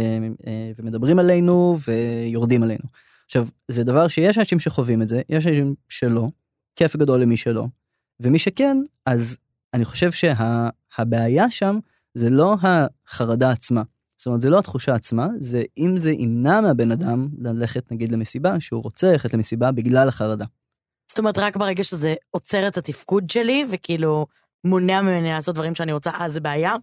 [0.48, 2.84] אה, ומדברים עלינו ויורדים עלינו.
[3.26, 6.28] עכשיו, זה דבר שיש אנשים שחווים את זה, יש אנשים שלא,
[6.76, 7.66] כיף גדול למי שלא,
[8.20, 9.38] ומי שכן, אז
[9.74, 11.80] אני חושב שהבעיה שם
[12.17, 13.82] זה לא החרדה עצמה.
[14.17, 18.60] זאת אומרת, זה לא התחושה עצמה, זה אם זה ימנע מהבן אדם ללכת נגיד למסיבה,
[18.60, 20.45] שהוא רוצה ללכת למסיבה בגלל החרדה.
[21.10, 24.25] זאת אומרת, רק ברגע שזה עוצר את התפקוד שלי, וכאילו
[24.63, 26.75] מונע ממני לעשות דברים שאני רוצה, אז זה בעיה?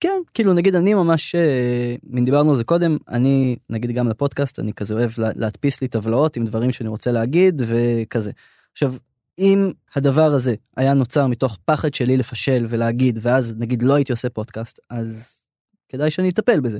[0.00, 4.58] כן, כאילו נגיד אני ממש, אה, מין דיברנו על זה קודם, אני נגיד גם לפודקאסט,
[4.58, 8.30] אני כזה אוהב לה- להדפיס לי טבלאות עם דברים שאני רוצה להגיד וכזה.
[8.72, 8.94] עכשיו,
[9.38, 14.28] אם הדבר הזה היה נוצר מתוך פחד שלי לפשל ולהגיד, ואז נגיד לא הייתי עושה
[14.28, 15.40] פודקאסט, אז
[15.88, 16.78] כדאי שאני אטפל בזה.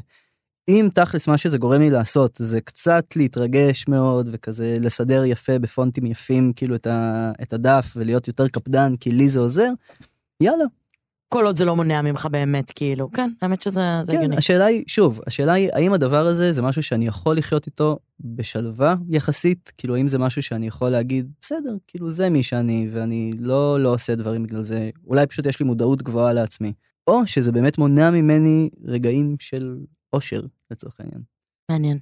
[0.68, 6.06] אם תכלס מה שזה גורם לי לעשות זה קצת להתרגש מאוד וכזה לסדר יפה בפונטים
[6.06, 9.70] יפים כאילו את, ה, את הדף ולהיות יותר קפדן כי לי זה עוזר,
[10.40, 10.64] יאללה.
[11.34, 14.36] כל עוד זה לא מונע ממך באמת, כאילו, כן, האמת שזה זה כן, הגיוני.
[14.36, 18.96] השאלה היא, שוב, השאלה היא, האם הדבר הזה זה משהו שאני יכול לחיות איתו בשלווה
[19.08, 19.72] יחסית?
[19.78, 23.94] כאילו, האם זה משהו שאני יכול להגיד, בסדר, כאילו, זה מי שאני, ואני לא, לא
[23.94, 26.72] עושה דברים בגלל זה, אולי פשוט יש לי מודעות גבוהה לעצמי.
[27.06, 29.76] או שזה באמת מונע ממני רגעים של
[30.12, 31.22] אושר, לצורך העניין.
[31.70, 31.98] מעניין.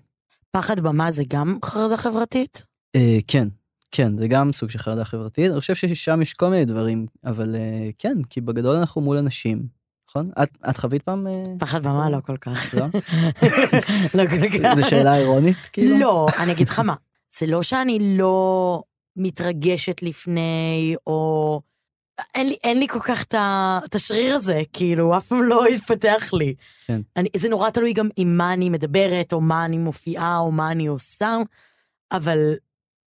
[0.51, 2.65] פחד במה זה גם חרדה חברתית?
[2.97, 3.49] אה, כן,
[3.93, 5.51] כן, זה גם סוג של חרדה חברתית.
[5.51, 9.67] אני חושב ששם יש כל מיני דברים, אבל אה, כן, כי בגדול אנחנו מול אנשים,
[10.11, 10.31] נכון?
[10.43, 11.27] את, את חווית פעם?
[11.27, 12.75] אה, פחד במה לא כל כך.
[12.75, 12.87] לא?
[14.23, 14.75] לא כל כך.
[14.75, 15.99] זו שאלה אירונית, כאילו?
[15.99, 16.95] לא, אני אגיד לך מה,
[17.39, 18.83] זה לא שאני לא
[19.17, 21.61] מתרגשת לפני, או...
[22.35, 23.25] אין לי, אין לי כל כך
[23.85, 26.55] את השריר הזה, כאילו, אף פעם לא התפתח לי.
[26.87, 27.01] כן.
[27.17, 30.71] אני, זה נורא תלוי גם עם מה אני מדברת, או מה אני מופיעה, או מה
[30.71, 31.37] אני עושה,
[32.13, 32.55] אבל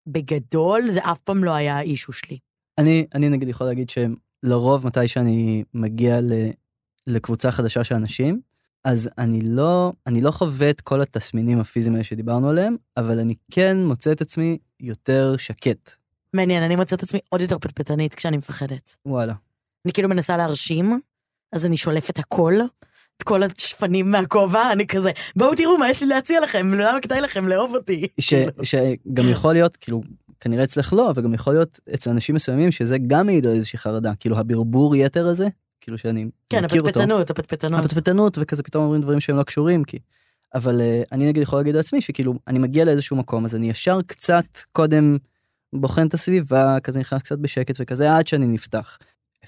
[0.06, 2.38] בגדול זה אף פעם לא היה האישו שלי.
[2.78, 6.32] אני, אני נגיד יכול להגיד שלרוב מתי שאני מגיע ל,
[7.06, 8.40] לקבוצה חדשה של אנשים,
[8.84, 13.34] אז אני לא, אני לא חווה את כל התסמינים הפיזיים האלה שדיברנו עליהם, אבל אני
[13.50, 15.90] כן מוצא את עצמי יותר שקט.
[16.34, 18.96] מעניין, אני מוצאת את עצמי עוד יותר פטפטנית כשאני מפחדת.
[19.06, 19.34] וואלה.
[19.84, 21.00] אני כאילו מנסה להרשים,
[21.52, 22.54] אז אני שולפת הכל,
[23.16, 27.20] את כל השפנים מהכובע, אני כזה, בואו תראו מה יש לי להציע לכם, למה כדאי
[27.20, 28.06] לכם לאהוב אותי.
[28.20, 30.02] ש, שגם יכול להיות, כאילו,
[30.40, 33.78] כנראה אצלך לא, אבל גם יכול להיות אצל אנשים מסוימים שזה גם מעיד על איזושהי
[33.78, 35.48] חרדה, כאילו הברבור יתר הזה,
[35.80, 36.90] כאילו שאני כן, מכיר אותו.
[36.90, 37.84] הפטפטנות, הפטפטנות.
[37.84, 39.98] הפטפטנות וכזה פתאום אומרים דברים שהם לא קשורים כי.
[40.54, 43.98] אבל uh, אני נגיד יכול להגיד לעצמי שכאילו אני מגיע לאיזשהו מקום אז אני ישר
[44.06, 45.16] קצת קודם
[45.72, 48.98] בוחן את הסביבה כזה נכנס קצת בשקט וכזה עד שאני נפתח.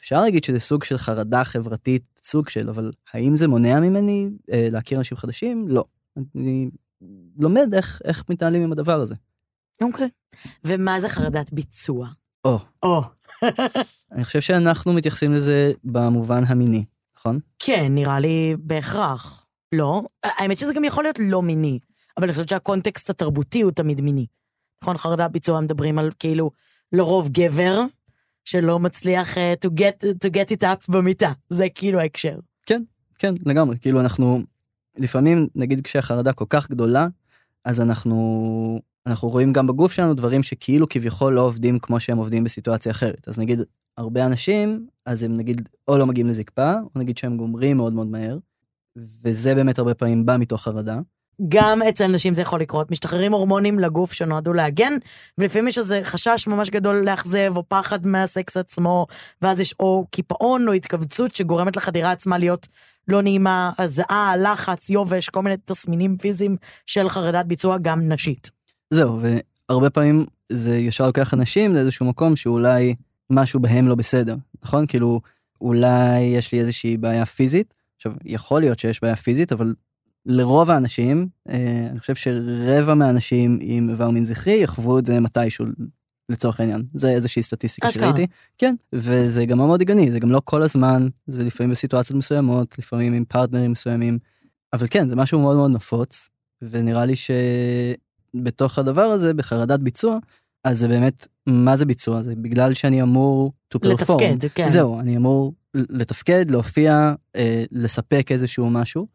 [0.00, 4.54] אפשר להגיד שזה סוג של חרדה חברתית סוג של אבל האם זה מונע ממני uh,
[4.72, 5.84] להכיר אנשים חדשים לא.
[6.37, 6.70] אני
[7.38, 9.14] לומד איך איך מתנהלים עם הדבר הזה.
[9.82, 10.08] אוקיי.
[10.64, 12.08] ומה זה חרדת ביצוע?
[12.44, 12.58] או.
[12.82, 13.02] או.
[14.12, 16.84] אני חושב שאנחנו מתייחסים לזה במובן המיני
[17.18, 17.38] נכון?
[17.58, 19.46] כן, נראה לי בהכרח.
[19.74, 20.02] לא?
[20.24, 21.78] האמת שזה גם יכול להיות לא מיני,
[22.16, 24.26] אבל אני חושבת שהקונטקסט התרבותי הוא תמיד מיני.
[24.82, 26.50] נכון, חרדה ביצוע מדברים על כאילו
[26.92, 27.84] לרוב גבר
[28.48, 32.38] שלא מצליח uh, to, get, to get it up במיטה, זה כאילו ההקשר.
[33.18, 34.40] כן לגמרי כאילו אנחנו
[34.96, 37.08] לפעמים נגיד כשהחרדה כל כך גדולה
[37.64, 42.44] אז אנחנו אנחנו רואים גם בגוף שלנו דברים שכאילו כביכול לא עובדים כמו שהם עובדים
[42.44, 43.61] בסיטואציה אחרת אז נגיד
[43.96, 48.06] הרבה אנשים אז הם נגיד או לא מגיעים לזקפה או נגיד שהם גומרים מאוד מאוד
[48.06, 48.38] מהר.
[49.24, 51.00] וזה באמת הרבה פעמים בא מתוך חרדה.
[51.48, 54.92] גם אצל נשים זה יכול לקרות, משתחררים הורמונים לגוף שנועדו להגן,
[55.38, 59.07] ולפעמים יש איזה חשש ממש גדול לאכזב, או פחד מהסקס עצמו,
[59.42, 62.66] ואז יש או קיפאון או התכווצות שגורמת לחדירה עצמה להיות
[63.09, 68.51] לא נעימה, הזעה, לחץ, יובש, כל מיני תסמינים פיזיים של חרדת ביצוע גם נשית.
[68.90, 72.94] זהו והרבה פעמים זה ישר לוקח אנשים לאיזשהו מקום שאולי
[73.31, 74.87] משהו בהם לא בסדר נכון?
[74.87, 75.20] כאילו
[75.61, 77.74] אולי יש לי איזושהי בעיה פיזית.
[77.96, 79.74] עכשיו יכול להיות שיש בעיה פיזית אבל
[80.29, 85.67] לרוב האנשים אה, אני חושב שרבע מהאנשים עם איבר מין זכרי יחוו את זה מתישהו
[86.29, 86.83] לצורך העניין.
[86.95, 88.11] זה איזושהי סטטיסטיקה אשכרה.
[88.11, 88.33] שראיתי.
[88.59, 93.12] כן וזה גם מאוד הגיוני זה גם לא כל הזמן זה לפעמים בסיטואציות מסוימות לפעמים
[93.12, 94.19] עם פרטנרים מסוימים
[94.73, 96.29] אבל כן זה משהו מאוד מאוד נפוץ
[96.62, 100.19] ונראה לי שבתוך הדבר הזה בחרדת ביצוע
[100.64, 102.23] אז זה באמת מה זה ביצוע?
[102.23, 103.88] זה בגלל שאני אמור to perform.
[103.88, 104.69] לתפקד, כן.
[104.69, 109.07] זהו אני אמור לתפקד להופיע אה, לספק איזשהו משהו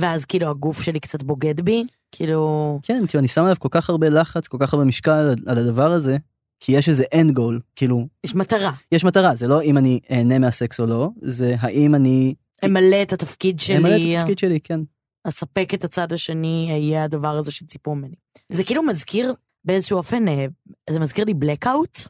[0.00, 2.78] ואז כאילו הגוף שלי קצת בוגד בי, כאילו...
[2.82, 5.58] כן כאילו אני שם עליו כל כך הרבה לחץ כל כך הרבה משקל על, על
[5.58, 6.16] הדבר הזה
[6.60, 8.72] כי יש איזה end goal כאילו יש מטרה.
[8.92, 12.34] יש מטרה זה לא אם אני אהנה מהסקס או לא זה האם אני
[12.64, 14.80] אמלא את התפקיד שלי, אמלא את התפקיד שלי כן
[15.24, 18.14] אספק את הצד השני, יהיה הדבר הזה שציפו ממני.
[18.52, 19.34] זה כאילו מזכיר
[19.64, 20.46] באיזשהו אופן, אה,
[20.90, 22.08] זה מזכיר לי blackout.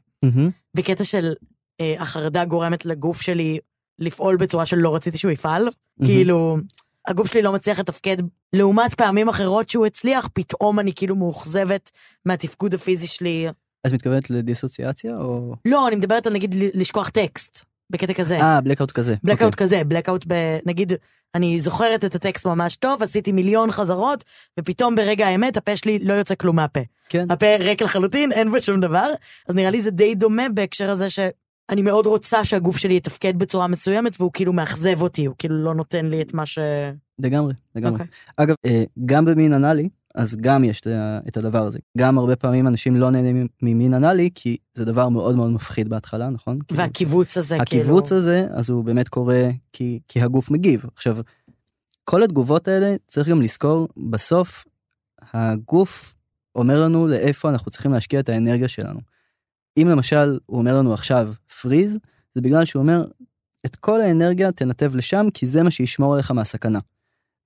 [0.76, 1.33] בקטע של
[1.81, 3.59] אה, החרדה גורמת לגוף שלי
[3.98, 5.68] לפעול בצורה שלא רציתי שהוא יפעל.
[6.05, 6.57] כאילו,
[7.06, 8.16] הגוף שלי לא מצליח לתפקד,
[8.52, 11.90] לעומת פעמים אחרות שהוא הצליח, פתאום אני כאילו מאוכזבת
[12.26, 13.48] מהתפקוד הפיזי שלי.
[13.86, 18.36] את מתכוונת לדיסוציאציה או לא, אני מדברת על נגיד לשכוח טקסט, בקטע כזה.
[18.36, 19.66] אה בלקאוט כזה בלקאוט אוקיי.
[19.66, 20.58] כזה, בלקאוט ב...
[20.66, 20.92] נגיד,
[21.34, 24.24] אני זוכרת את הטקסט ממש טוב, עשיתי מיליון חזרות,
[24.60, 26.80] ופתאום ברגע האמת הפה שלי לא יוצא כלום מהפה.
[27.08, 29.12] כן הפה ריק לחלוטין, אין בו שום דבר,
[29.48, 31.06] אז נראה לי זה די דומה בהקשר הזה
[31.70, 35.74] שאני מאוד רוצה שהגוף שלי יתפקד בצורה מסוימת, והוא כאילו מאכזב אותי, הוא כאילו לא
[35.74, 36.59] נותן לי את מה ש...
[37.18, 37.92] לגמרי לגמרי.
[37.92, 38.06] אוקיי.
[38.37, 40.80] אגב אה, גם במין אנאלי אז גם יש
[41.28, 41.78] את הדבר הזה.
[41.98, 46.30] גם הרבה פעמים אנשים לא נהנים ממין אנאלי כי זה דבר מאוד מאוד מפחיד בהתחלה
[46.30, 46.59] נכון?
[46.68, 47.83] כאילו, והקיבוץ הזה, כאילו...
[47.83, 50.85] הקיבוץ הזה אז הוא באמת קורה כי כי הגוף מגיב.
[50.94, 51.16] עכשיו
[52.04, 54.64] כל התגובות האלה צריך גם לזכור בסוף
[55.33, 56.14] הגוף
[56.54, 59.00] אומר לנו לאיפה אנחנו צריכים להשקיע את האנרגיה שלנו.
[59.82, 61.98] אם למשל הוא אומר לנו עכשיו freeze
[62.34, 63.04] זה בגלל שהוא אומר
[63.66, 66.78] את כל האנרגיה תנתב לשם, כי זה מה שישמור עליך מהסכנה.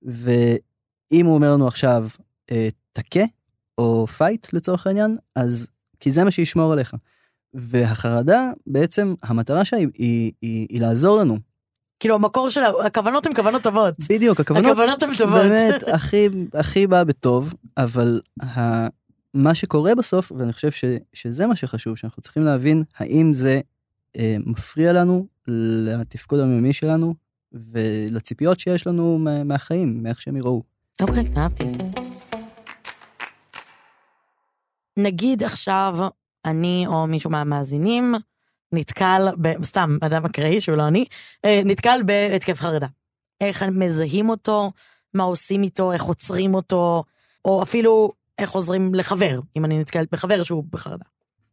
[0.03, 2.07] ואם הוא אומר לנו עכשיו,
[2.51, 3.23] אה, תכה,
[3.77, 5.67] או fight לצורך העניין, אז
[5.99, 6.95] כי זה מה שישמור עליך.
[7.53, 11.37] והחרדה, בעצם המטרה שלה היא, היא, היא, היא לעזור לנו.
[11.99, 13.93] כאילו המקור של הכוונות הן כוונות טובות.
[14.09, 15.41] בדיוק, הכוונות, הכוונות הן טובות.
[15.41, 18.87] באמת הכי, הכי בא בטוב, אבל ה,
[19.35, 23.61] מה שקורה בסוף, ואני חושב ש, שזה מה שחשוב, שאנחנו צריכים להבין האם זה
[24.17, 27.15] אה, מפריע לנו לתפקוד היומי שלנו
[27.51, 30.63] ולציפיות שיש לנו מה, מהחיים, מאיך שהם יראו.
[31.01, 31.63] אוקיי, אהבתי.
[34.97, 35.97] נגיד עכשיו
[36.45, 38.15] אני או מישהו מהמאזינים
[38.71, 41.05] נתקל, ב, סתם, אדם אקראי שהוא לא אני,
[41.45, 42.87] אה, נתקל בהתקף חרדה.
[43.41, 44.71] איך מזהים אותו,
[45.13, 47.03] מה עושים איתו, איך עוצרים אותו,
[47.45, 51.05] או אפילו איך עוזרים לחבר, אם אני נתקלת בחבר שהוא בחרדה.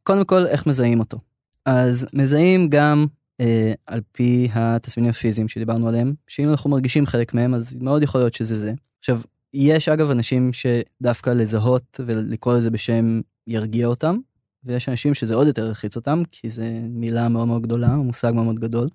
[0.02, 1.18] קודם כל, איך מזהים אותו?
[1.66, 3.06] אז מזהים גם
[3.40, 8.20] אה, על פי התסמינים הפיזיים שדיברנו עליהם, שאם אנחנו מרגישים חלק מהם, אז מאוד יכול
[8.20, 8.72] להיות שזה זה.
[8.98, 9.20] עכשיו,
[9.54, 14.16] יש אגב אנשים שדווקא לזהות ולקרוא לזה בשם ירגיע אותם,
[14.64, 18.44] ויש אנשים שזה עוד יותר ילחיץ אותם, כי זה מילה מאוד מאוד גדולה, מושג מאוד
[18.44, 18.88] מאוד גדול.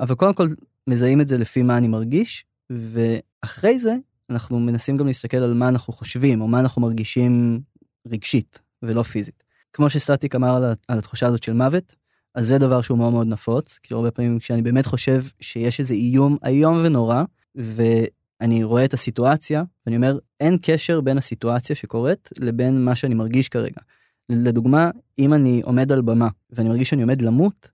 [0.00, 0.46] אבל קודם כל
[0.86, 3.96] מזהים את זה לפי מה אני מרגיש, ואחרי זה
[4.30, 7.60] אנחנו מנסים גם להסתכל על מה אנחנו חושבים, או מה אנחנו מרגישים
[8.06, 9.44] רגשית, ולא פיזית.
[9.72, 11.94] כמו שסטטיק אמר על, על התחושה הזאת של מוות,
[12.34, 15.94] אז זה דבר שהוא מאוד מאוד נפוץ, כי הרבה פעמים כשאני באמת חושב שיש איזה
[15.94, 17.22] איום איום ונורא,
[17.54, 23.48] ואני רואה את הסיטואציה, ואני אומר, אין קשר בין הסיטואציה שקורית לבין מה שאני מרגיש
[23.48, 23.80] כרגע.
[24.28, 27.68] לדוגמה, אם אני עומד על במה ואני מרגיש שאני עומד למות,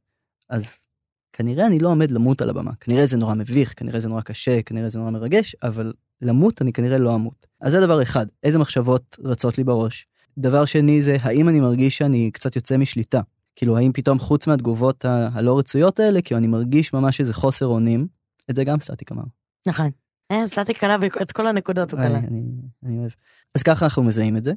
[0.51, 0.87] אז
[1.33, 2.75] כנראה אני לא עומד למות על הבמה.
[2.81, 6.73] כנראה זה נורא מביך, כנראה זה נורא קשה, כנראה זה נורא מרגש, אבל למות אני
[6.73, 7.47] כנראה לא אמות.
[7.61, 10.07] אז זה דבר אחד, איזה מחשבות רצות לי בראש.
[10.39, 13.21] דבר שני זה, האם אני מרגיש שאני קצת יוצא משליטה?
[13.57, 17.67] כאילו, האם פתאום חוץ מהתגובות ה- הלא רצויות האלה, כאילו אני מרגיש ממש איזה חוסר
[17.67, 18.07] אונים,
[18.51, 19.23] את זה גם סטטיק אמר.
[19.69, 19.91] נכון.
[20.33, 22.19] אה, סטטיק קלה את כל הנקודות הוא קלה.
[22.19, 22.43] אני,
[22.85, 23.11] אני אוהב.
[23.55, 24.53] אז ככה אנחנו מזהים את זה.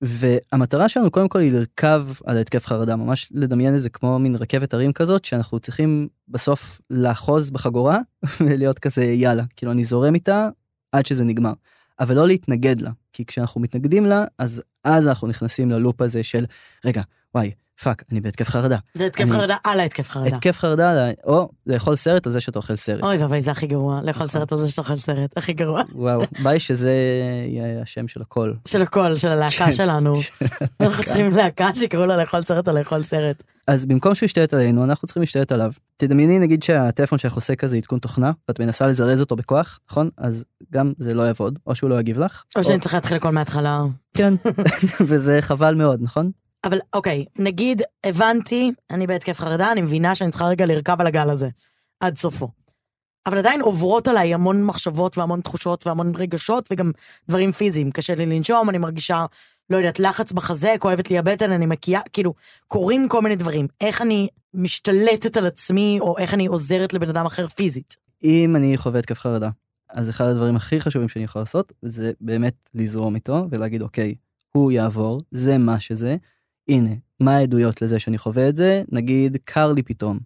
[0.00, 4.36] והמטרה שלנו קודם כל היא לרכב על התקף חרדה, ממש לדמיין את זה כמו מין
[4.36, 7.98] רכבת הרים כזאת, שאנחנו צריכים בסוף לאחוז בחגורה
[8.40, 10.48] ולהיות כזה יאללה, כאילו אני זורם איתה
[10.92, 11.52] עד שזה נגמר.
[12.00, 16.44] אבל לא להתנגד לה, כי כשאנחנו מתנגדים לה, אז אז אנחנו נכנסים ללופ הזה של,
[16.84, 17.02] רגע,
[17.34, 17.50] וואי,
[17.82, 18.76] fuck, אני בהתקף חרדה.
[18.94, 20.36] זה התקף אני- חרדה על ההתקף חרדה.
[20.36, 23.02] התקף חרדה, או לאכול סרט על זה שאתה אוכל סרט.
[23.02, 25.82] אוי ואבוי, זה הכי גרוע, לאכול סרט על זה שאתה אוכל סרט, הכי גרוע.
[25.92, 26.92] וואו, ביי שזה
[27.48, 28.52] יהיה השם של הכל.
[28.68, 29.72] של הכל, של הלהקה כן.
[29.72, 30.14] שלנו.
[30.80, 33.42] אנחנו צריכים להקה שיקראו לה לאכול סרט על לאכול סרט.
[33.66, 35.72] אז במקום שהוא ישתלט עלינו, אנחנו צריכים להשתלט עליו.
[35.96, 40.10] תדמייני נגיד שהטלפון שלך עושה כזה עדכון תוכנה, ואת מנסה לזרז אותו בכוח, נכון?
[40.16, 42.42] אז גם זה לא יעבוד, או שהוא לא יגיב לך.
[42.56, 43.82] או שאני צריכה להתחיל הכל מההתחלה.
[44.16, 44.34] כן,
[45.08, 46.30] וזה חבל מאוד, נכון?
[46.64, 51.30] אבל אוקיי, נגיד הבנתי, אני בהתקף חרדה, אני מבינה שאני צריכה רגע לרכב על הגל
[51.30, 51.48] הזה,
[52.00, 52.48] עד סופו.
[53.26, 56.92] אבל עדיין עוברות עליי המון מחשבות והמון תחושות והמון רגשות וגם
[57.28, 57.90] דברים פיזיים.
[57.90, 59.24] קשה לי לנשום, אני מרגישה,
[59.70, 62.34] לא יודעת, לחץ בחזה, כואבת לי הבטן, אני מקיאה, כאילו,
[62.68, 63.66] קורים כל מיני דברים.
[63.80, 67.96] איך אני משתלטת על עצמי, או איך אני עוזרת לבן אדם אחר פיזית.
[68.24, 69.50] אם אני חווה התקף חרדה,
[69.90, 74.14] אז אחד הדברים הכי חשובים שאני יכול לעשות, זה באמת לזרום איתו ולהגיד, אוקיי,
[74.52, 76.16] הוא יעבור, זה מה שזה,
[76.68, 78.82] הנה, מה העדויות לזה שאני חווה את זה?
[78.92, 80.18] נגיד, קר לי פתאום,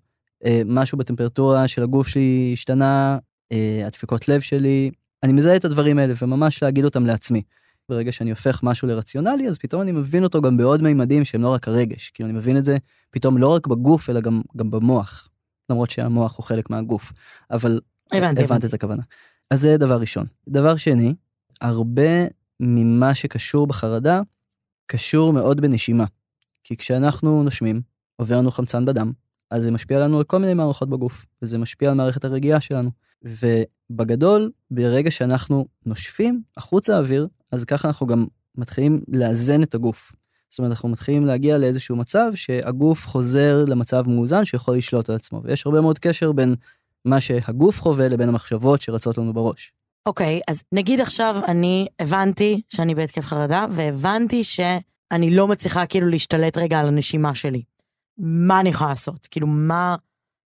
[0.44, 3.18] אה, משהו בטמפרטורה של הגוף שלי השתנה,
[3.52, 4.90] אה, הדפיקות לב שלי,
[5.22, 7.42] אני מזהה את הדברים האלה וממש להגיד אותם לעצמי.
[7.90, 11.48] ברגע שאני הופך משהו לרציונלי, אז פתאום אני מבין אותו גם בעוד מימדים שהם לא
[11.48, 12.76] רק הרגש, כאילו אני מבין את זה
[13.10, 15.28] פתאום לא רק בגוף, אלא גם, גם במוח.
[15.70, 17.12] למרות שהמוח הוא חלק מהגוף,
[17.50, 17.80] אבל
[18.12, 18.66] הבנתי, הבנת הבנתי.
[18.66, 19.02] את הכוונה.
[19.50, 20.26] אז זה דבר ראשון.
[20.48, 21.14] דבר שני,
[21.60, 22.26] הרבה
[22.60, 24.20] ממה שקשור בחרדה,
[24.86, 26.04] קשור מאוד בנשימה.
[26.64, 27.80] כי כשאנחנו נושמים,
[28.16, 29.12] עובר לנו חמצן בדם,
[29.50, 32.90] אז זה משפיע לנו על כל מיני מערכות בגוף, וזה משפיע על מערכת הרגיעה שלנו.
[33.22, 40.12] ובגדול, ברגע שאנחנו נושפים החוצה האוויר, אז ככה אנחנו גם מתחילים לאזן את הגוף.
[40.50, 45.40] זאת אומרת, אנחנו מתחילים להגיע לאיזשהו מצב שהגוף חוזר למצב מאוזן שיכול לשלוט על עצמו,
[45.44, 46.54] ויש הרבה מאוד קשר בין
[47.04, 49.72] מה שהגוף חווה לבין המחשבות שרצות לנו בראש.
[50.06, 56.58] אוקיי, אז נגיד עכשיו אני הבנתי שאני בהתקף חרדה, והבנתי שאני לא מצליחה כאילו להשתלט
[56.58, 57.62] רגע על הנשימה שלי.
[58.18, 59.26] מה אני יכולה לעשות?
[59.30, 59.96] כאילו, מה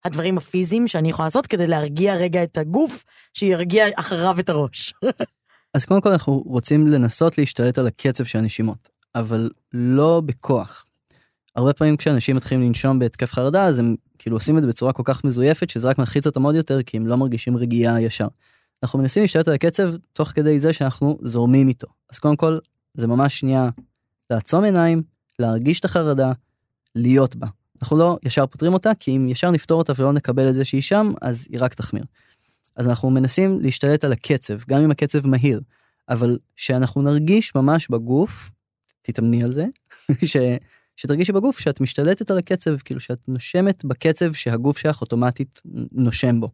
[0.04, 4.92] הדברים הפיזיים שאני יכולה לעשות כדי להרגיע רגע את הגוף, שירגיע אחריו את הראש?
[5.74, 10.86] אז קודם כל אנחנו רוצים לנסות להשתלט על הקצב של הנשימות, אבל לא בכוח.
[11.56, 15.02] הרבה פעמים כשאנשים מתחילים לנשום בהתקף חרדה, אז הם כאילו עושים את זה בצורה כל
[15.04, 18.28] כך מזויפת, שזה רק מלחיץ אותם עוד יותר, כי הם לא מרגישים רגיעה ישר.
[18.82, 21.86] אנחנו מנסים להשתלט על הקצב תוך כדי זה שאנחנו זורמים איתו.
[22.12, 22.58] אז קודם כל,
[22.94, 23.68] זה ממש שנייה
[24.30, 25.02] לעצום עיניים,
[25.38, 26.32] להרגיש את החרדה,
[26.94, 27.46] להיות בה.
[27.82, 30.82] אנחנו לא ישר פותרים אותה, כי אם ישר נפתור אותה ולא נקבל את זה שהיא
[30.82, 32.04] שם, אז היא רק תחמיר.
[32.76, 35.60] אז אנחנו מנסים להשתלט על הקצב, גם אם הקצב מהיר,
[36.08, 38.50] אבל שאנחנו נרגיש ממש בגוף,
[39.02, 39.66] תתאמני על זה,
[40.30, 40.36] ש,
[40.96, 46.48] שתרגישי בגוף שאת משתלטת על הקצב, כאילו שאת נושמת בקצב שהגוף שלך אוטומטית נושם בו,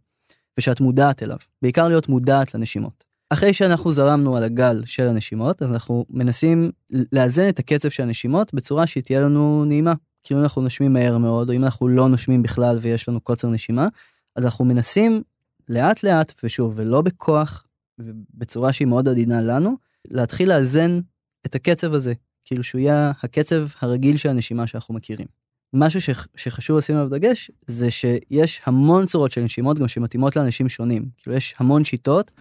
[0.59, 3.05] ושאת מודעת אליו, בעיקר להיות מודעת לנשימות.
[3.31, 6.71] אחרי שאנחנו זרמנו על הגל של הנשימות, אז אנחנו מנסים
[7.13, 9.95] לאזן את הקצב של הנשימות בצורה שהיא תהיה לנו נעימה.
[10.23, 13.89] כאילו אנחנו נושמים מהר מאוד, או אם אנחנו לא נושמים בכלל ויש לנו קוצר נשימה,
[14.37, 15.23] אז אנחנו מנסים
[15.71, 17.67] לאט לאט, ושוב, ולא בכוח,
[17.99, 19.77] ובצורה שהיא מאוד עדינה לנו,
[20.09, 21.01] להתחיל לאזן
[21.47, 22.13] את הקצב הזה,
[22.45, 25.27] כאילו שהוא יהיה הקצב הרגיל של הנשימה שאנחנו מכירים.
[25.73, 30.69] משהו ש, שחשוב לשים עליו דגש, זה שיש המון צורות של נשימות גם שמתאימות לאנשים
[30.69, 31.09] שונים.
[31.19, 32.33] כאילו יש המון שיטות,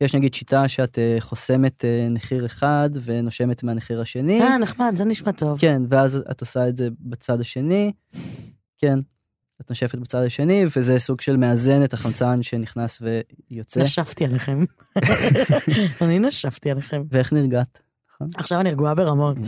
[0.00, 4.40] יש נגיד שיטה שאת uh, חוסמת uh, נחיר אחד ונושמת מהנחיר השני.
[4.40, 5.60] אה, נחמד, זה נשמע טוב.
[5.60, 7.92] כן, ואז את עושה את זה בצד השני.
[8.78, 8.98] כן,
[9.60, 13.02] את נושפת בצד השני, וזה סוג של מאזן את החמצן שנכנס
[13.50, 13.82] ויוצא.
[13.82, 14.64] נשפתי עליכם.
[16.02, 17.02] אני נשפתי עליכם.
[17.10, 17.80] ואיך נרגעת?
[18.14, 18.30] נכון?
[18.36, 19.38] עכשיו אני רגועה ברמות.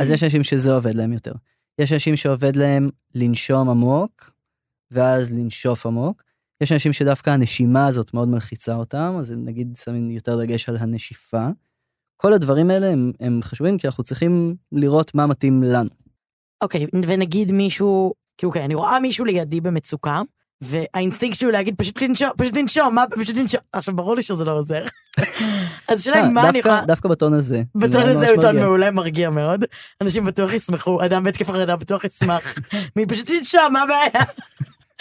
[0.00, 1.32] אז יש אנשים שזה עובד להם יותר.
[1.78, 4.30] יש אנשים שעובד להם לנשום עמוק,
[4.90, 6.22] ואז לנשוף עמוק.
[6.60, 11.48] יש אנשים שדווקא הנשימה הזאת מאוד מלחיצה אותם, אז נגיד שמים יותר דגש על הנשיפה.
[12.16, 15.90] כל הדברים האלה הם, הם חשובים כי אנחנו צריכים לראות מה מתאים לנו.
[16.62, 20.22] אוקיי, okay, ונגיד מישהו, כי אוקיי, אני רואה מישהו לידי במצוקה,
[20.60, 23.60] והאינסטינקט שלי הוא להגיד פשוט לנשום, פשוט לנשום, מה, פשוט לנשום.
[23.72, 24.84] עכשיו, ברור לי שזה לא עוזר.
[25.88, 26.84] אז השאלה היא מה אני יכולה...
[26.86, 27.62] דווקא בטון הזה.
[27.74, 29.64] בטון הזה הוא טון מעולה, מרגיע מאוד.
[30.00, 32.54] אנשים בטוח ישמחו, אדם בהתקף חרדה בטוח ישמח.
[32.96, 34.24] מי פשוט לנשום, מה הבעיה?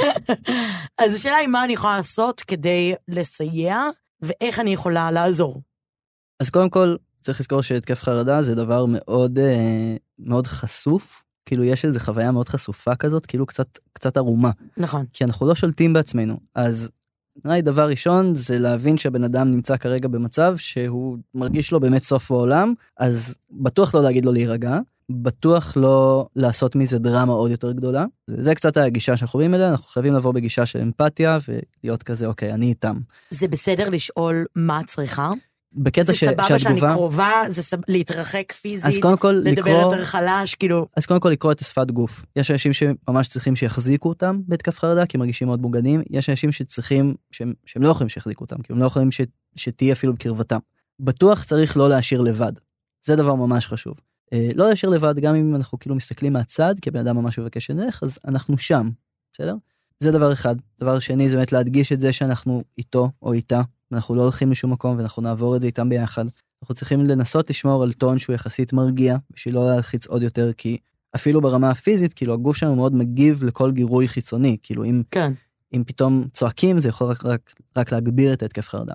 [1.02, 3.84] אז השאלה היא מה אני יכולה לעשות כדי לסייע,
[4.22, 5.62] ואיך אני יכולה לעזור.
[6.40, 11.23] אז קודם כל, צריך לזכור שהתקף חרדה זה דבר מאוד, אה, מאוד חשוף.
[11.46, 14.52] כאילו יש איזו חוויה מאוד חשופה כזאת, כאילו קצת, קצת ערומה.
[14.78, 15.06] נכון.
[15.14, 16.38] כי אנחנו לא שולטים בעצמנו.
[16.56, 16.90] אז
[17.46, 22.04] נראה לי דבר ראשון זה להבין שהבן אדם נמצא כרגע במצב שהוא מרגיש לו באמת
[22.04, 24.80] סוף העולם, אז בטוח לא להגיד לו להירגע,
[25.10, 28.06] בטוח לא לעשות מזה דרמה עוד יותר גדולה.
[28.28, 32.26] זה, זה קצת הגישה שאנחנו רואים אליה, אנחנו חייבים לבוא בגישה של אמפתיה ולהיות כזה,
[32.28, 33.00] אוקיי, אני איתם.
[33.30, 35.32] זה בסדר לשאול מה את צריכה?
[35.76, 36.44] בקטע ש, שהתגובה...
[36.44, 37.78] זה סבבה שאני קרובה, זה סב...
[37.88, 40.88] להתרחק פיזית, אז קודם כל לדבר לקרוא, יותר חלש, כאילו...
[40.98, 42.26] אז קודם כל לקרוא את השפת גוף.
[42.36, 46.02] יש אנשים שממש צריכים שיחזיקו אותם בהתקף חרדה, כי הם מרגישים מאוד מוגנים.
[46.10, 49.22] יש אנשים שצריכים, שהם, שהם לא יכולים שיחזיקו אותם, כי הם לא יכולים ש,
[49.56, 50.60] שתהיה אפילו בקרבתם.
[51.00, 52.52] בטוח צריך לא להשאיר לבד.
[53.06, 53.94] זה דבר ממש חשוב.
[54.34, 57.66] אה, לא להשאיר לבד, גם אם אנחנו כאילו מסתכלים מהצד, כי הבן אדם ממש מבקש
[57.66, 58.90] שנלך, אז אנחנו שם,
[59.34, 59.56] בסדר?
[60.00, 60.56] זה דבר אחד.
[60.80, 63.62] דבר שני זה באמת להדגיש את זה שאנחנו איתו או איתה,
[63.94, 66.26] אנחנו לא הולכים לשום מקום ואנחנו נעבור את זה איתם ביחד.
[66.64, 70.78] אנחנו צריכים לנסות לשמור על טון שהוא יחסית מרגיע, בשביל לא להלחיץ עוד יותר, כי
[71.16, 75.34] אפילו ברמה הפיזית, כאילו הגוף שלנו מאוד מגיב לכל גירוי חיצוני, כאילו אם, כן.
[75.74, 78.94] אם פתאום צועקים זה יכול רק, רק, רק להגביר את ההתקף חרדה.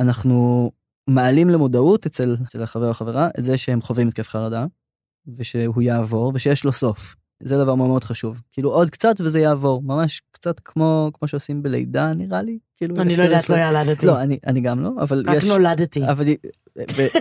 [0.00, 0.70] אנחנו
[1.08, 4.66] מעלים למודעות אצל, אצל החבר או החברה את זה שהם חווים התקף חרדה,
[5.26, 7.16] ושהוא יעבור ושיש לו סוף.
[7.42, 8.40] זה דבר מאוד מאוד חשוב.
[8.52, 12.58] כאילו עוד קצת וזה יעבור, ממש קצת כמו, כמו שעושים בלידה נראה לי.
[12.76, 14.06] כאילו אני לא יודעת, לא ילדתי.
[14.06, 15.44] לא, אני, אני גם לא, אבל רק יש...
[15.44, 16.04] רק נולדתי.
[16.10, 16.24] אבל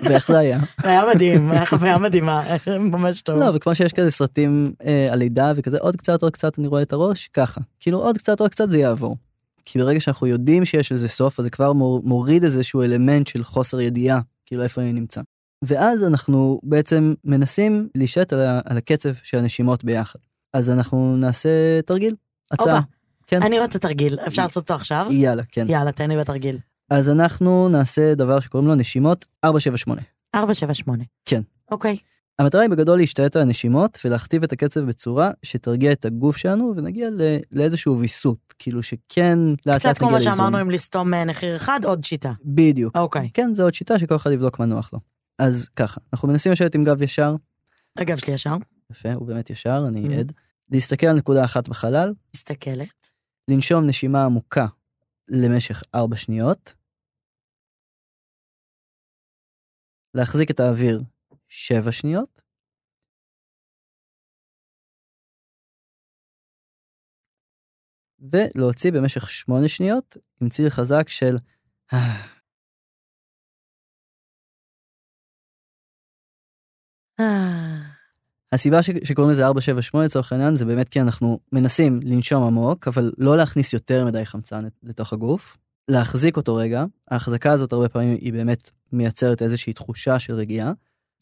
[0.03, 0.59] ואיך זה היה?
[0.83, 2.43] היה מדהים, היה חוויה מדהימה,
[2.79, 3.39] ממש טוב.
[3.39, 6.81] לא, וכמו שיש כזה סרטים אה, על לידה וכזה, עוד קצת, עוד קצת אני רואה
[6.81, 7.61] את הראש, ככה.
[7.79, 9.17] כאילו עוד קצת, עוד קצת זה יעבור.
[9.65, 13.81] כי ברגע שאנחנו יודעים שיש לזה סוף, אז זה כבר מוריד איזשהו אלמנט של חוסר
[13.81, 15.21] ידיעה, כאילו איפה אני נמצא.
[15.61, 20.19] ואז אנחנו בעצם מנסים להישט על, על הקצב של הנשימות ביחד.
[20.53, 22.15] אז אנחנו נעשה תרגיל,
[22.51, 22.81] הצעה.
[23.27, 23.43] כן.
[23.43, 25.07] אני רוצה תרגיל, אפשר לעשות אותו עכשיו?
[25.09, 25.65] יאללה, כן.
[25.69, 26.57] יאללה, תן לי בתרגיל.
[26.89, 30.01] אז אנחנו נעשה דבר שקוראים לו נשימות 478.
[30.35, 31.03] 478.
[31.25, 31.41] כן.
[31.71, 31.97] אוקיי.
[32.39, 37.09] המטרה היא בגדול להשתלט על הנשימות ולהכתיב את הקצב בצורה שתרגיע את הגוף שלנו ונגיע
[37.09, 39.93] לא, לאיזשהו ויסות, כאילו שכן לאט לאט נגיע לאיזון.
[39.93, 42.31] קצת כמו מה שאמרנו עם לסתום נחיר אחד, עוד שיטה.
[42.45, 42.97] בדיוק.
[42.97, 43.29] אוקיי.
[43.33, 44.99] כן, זו עוד שיטה שכל אחד יבדוק מה נוח לו.
[45.39, 47.35] אז ככה, אנחנו מנסים לשבת עם גב ישר.
[47.97, 48.55] הגב שלי ישר.
[48.91, 50.19] יפה, הוא באמת ישר, אני mm-hmm.
[50.19, 50.31] עד.
[50.69, 52.13] להסתכל על נקודה אחת בחלל.
[52.35, 53.09] מסתכלת.
[53.47, 54.65] לנשום נשימה עמוקה
[55.27, 56.73] למשך 4 שניות.
[60.13, 61.01] להחזיק את האוויר
[61.47, 62.41] 7 שניות.
[68.19, 71.37] ולהוציא במשך 8 שניות עם ציר חזק של
[78.51, 83.11] הסיבה ש- שקוראים לזה 478 לצורך העניין זה באמת כי אנחנו מנסים לנשום עמוק, אבל
[83.17, 85.57] לא להכניס יותר מדי חמצן לתוך הגוף,
[85.87, 90.71] להחזיק אותו רגע, ההחזקה הזאת הרבה פעמים היא באמת מייצרת איזושהי תחושה של רגיעה,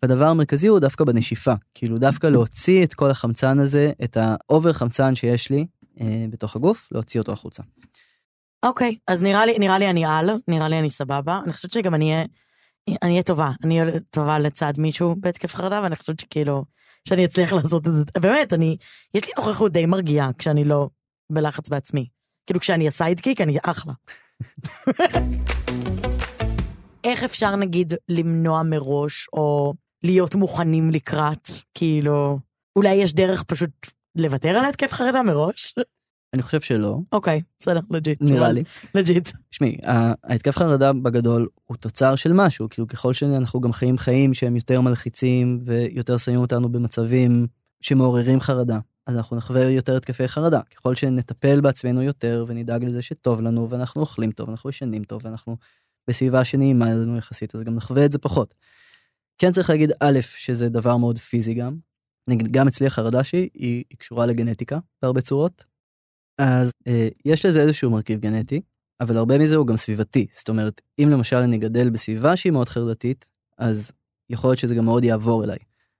[0.04, 5.16] והדבר המרכזי הוא דווקא בנשיפה, כאילו דווקא להוציא את כל החמצן הזה, את האובר חמצן
[5.16, 5.66] שיש לי
[6.02, 7.64] אה, בתוך הגוף, להוציא אותו החוצה.
[8.66, 11.40] אוקיי, אז נראה לי, נראה לי אני על, נראה לי אני סבבה.
[11.44, 12.26] אני חושבת שגם אני אהיה,
[12.90, 13.52] אני אהיה טובה.
[13.64, 16.66] אני אהיה טובה לצד מישהו בהתקף חרדה, ואני חושבת שכאילו,
[17.08, 18.04] שאני אצליח לעשות את זה.
[18.20, 18.78] באמת, אני,
[19.14, 20.90] יש לי נוכחות די מרגיעה כשאני לא
[21.32, 22.08] בלחץ בעצמי.
[22.46, 23.94] כאילו, כשאני הסיידקיק, אני אחלה.
[27.04, 29.74] איך אפשר, נגיד, למנוע מראש, או
[30.04, 31.50] להיות מוכנים לקראת?
[31.74, 32.40] כאילו,
[32.76, 33.72] אולי יש דרך פשוט
[34.16, 35.74] לוותר על התקף חרדה מראש?
[36.36, 38.22] אני חושב שלא, אוקיי, בסדר, legit.
[38.22, 38.64] נראה לי.
[38.96, 39.32] legit.
[39.50, 39.78] תשמעי,
[40.24, 44.82] ההתקף חרדה בגדול הוא תוצר של משהו, כאילו ככל שאנחנו גם חיים חיים שהם יותר
[44.82, 47.48] מלחיצים ויותר שמים אותנו במצבים
[47.82, 50.62] שמעוררים חרדה, אז אנחנו נחווה יותר התקפי חרדה.
[50.76, 55.58] ככל שנטפל בעצמנו יותר ונדאג לזה שטוב לנו ואנחנו אוכלים טוב, אנחנו ישנים טוב ואנחנו
[56.10, 58.56] בסביבה שנעימה לנו יחסית, אז גם נחווה את זה פחות.
[59.38, 61.78] כן צריך להגיד א', שזה דבר מאוד פיזי גם.
[62.30, 65.75] נגיד, גם אצלי החרדה שלי היא, היא קשורה לגנטיקה בהרבה צורות.
[66.38, 68.62] אז אה, יש לזה איזשהו מרכיב גנטי,
[69.02, 70.28] אבל הרבה מזה הוא גם סביבתי.
[70.34, 73.26] זאת אומרת, אם למשל אני גדל בסביבה שהיא מאוד חרדתית,
[73.58, 73.92] אז
[74.30, 75.58] יכול להיות שזה גם מאוד יעבור אליי.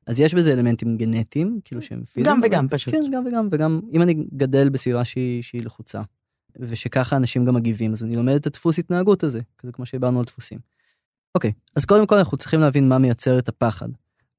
[0.08, 2.36] אז יש בזה אלמנטים גנטיים, כאילו שהם פיזיים.
[2.36, 2.94] גם וגם, פשוט.
[2.94, 6.02] כן, גם וגם, וגם אם אני גדל בסביבה שהיא, שהיא לחוצה,
[6.60, 10.26] ושככה אנשים גם מגיבים, אז אני לומד את הדפוס התנהגות הזה, כזה כמו שדיברנו על
[10.26, 10.60] דפוסים.
[11.36, 13.90] אוקיי, אז קודם כל אנחנו צריכים להבין מה מייצר את הפחד.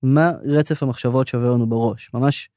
[0.02, 2.10] מה רצף המחשבות שעובר לנו בראש.
[2.14, 2.48] ממש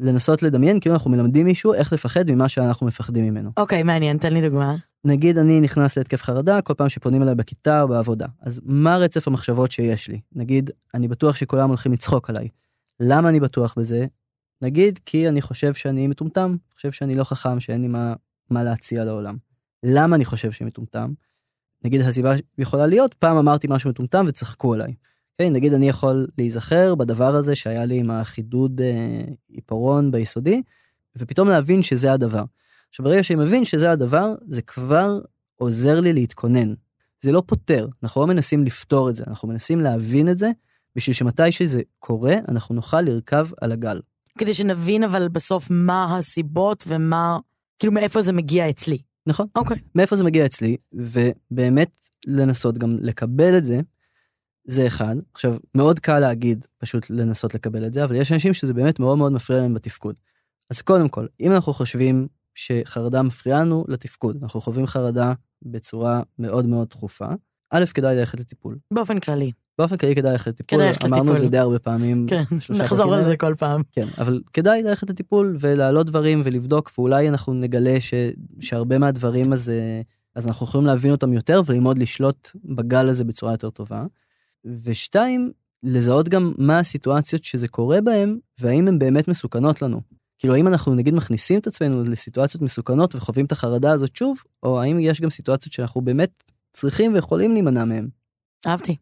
[0.00, 3.50] לנסות לדמיין כאילו אנחנו מלמדים מישהו איך לפחד ממה שאנחנו מפחדים ממנו.
[3.56, 4.74] אוקיי, מעניין, תן לי דוגמה.
[5.04, 8.26] נגיד אני נכנס להתקף חרדה כל פעם שפונים אליי בכיתה או בעבודה.
[8.40, 10.20] אז מה רצף המחשבות שיש לי?
[10.32, 12.48] נגיד, אני בטוח שכולם הולכים לצחוק עליי.
[13.00, 14.06] למה אני בטוח בזה?
[14.62, 18.14] נגיד, כי אני חושב שאני מטומטם, חושב שאני לא חכם, שאין לי מה,
[18.50, 19.36] מה להציע לעולם.
[19.82, 21.12] למה אני חושב שאני מטומטם?
[21.84, 24.94] נגיד, הסיבה יכולה להיות, פעם אמרתי משהו מטומטם וצחקו עליי.
[25.38, 30.62] כן, נגיד אני יכול להיזכר בדבר הזה שהיה לי עם החידוד אה, עיפרון ביסודי,
[31.18, 32.44] ופתאום להבין שזה הדבר.
[32.88, 35.20] עכשיו ברגע שאני מבין שזה הדבר, זה כבר
[35.56, 36.74] עוזר לי להתכונן.
[37.20, 40.50] זה לא פותר, אנחנו לא מנסים לפתור את זה, אנחנו מנסים להבין את זה,
[40.96, 44.00] בשביל שמתי שזה קורה, אנחנו נוכל לרכב על הגל.
[44.38, 47.38] כדי שנבין אבל בסוף מה הסיבות ומה,
[47.78, 48.98] כאילו מאיפה זה מגיע אצלי.
[49.26, 49.46] נכון?
[49.56, 49.76] אוקיי.
[49.94, 51.90] מאיפה זה מגיע אצלי, ובאמת
[52.26, 53.80] לנסות גם לקבל את זה,
[54.64, 55.16] זה אחד.
[55.34, 59.18] עכשיו, מאוד קל להגיד פשוט לנסות לקבל את זה, אבל יש אנשים שזה באמת מאוד
[59.18, 60.20] מאוד מפריע להם בתפקוד.
[60.70, 66.66] אז קודם כל, אם אנחנו חושבים שחרדה מפריעה לנו לתפקוד, אנחנו חווים חרדה בצורה מאוד
[66.66, 67.28] מאוד תכופה,
[67.70, 68.78] א', כדאי ללכת לטיפול.
[68.90, 69.52] באופן כללי.
[69.78, 71.40] באופן כללי כדאי ללכת לטיפול, כדאי ללכת אמרנו את.
[71.40, 72.26] זה די הרבה פעמים.
[72.28, 72.42] כן,
[72.78, 73.36] נחזור על זה.
[73.36, 73.82] כל פעם.
[73.92, 78.14] כן, אבל כדאי ללכת לטיפול ולהעלות דברים ולבדוק, ואולי אנחנו נגלה ש,
[78.60, 80.00] שהרבה מהדברים אז, אה,
[80.34, 84.04] אז אנחנו יכולים להבין אותם יותר וללמוד לשלוט בגל הזה בצורה יותר טובה.
[84.82, 85.52] ושתיים,
[85.82, 90.00] לזהות גם מה הסיטואציות שזה קורה בהן, והאם הן באמת מסוכנות לנו.
[90.38, 94.80] כאילו, האם אנחנו נגיד מכניסים את עצמנו לסיטואציות מסוכנות וחווים את החרדה הזאת שוב, או
[94.80, 98.08] האם יש גם סיטואציות שאנחנו באמת צריכים ויכולים להימנע מהן.
[98.66, 98.96] אהבתי.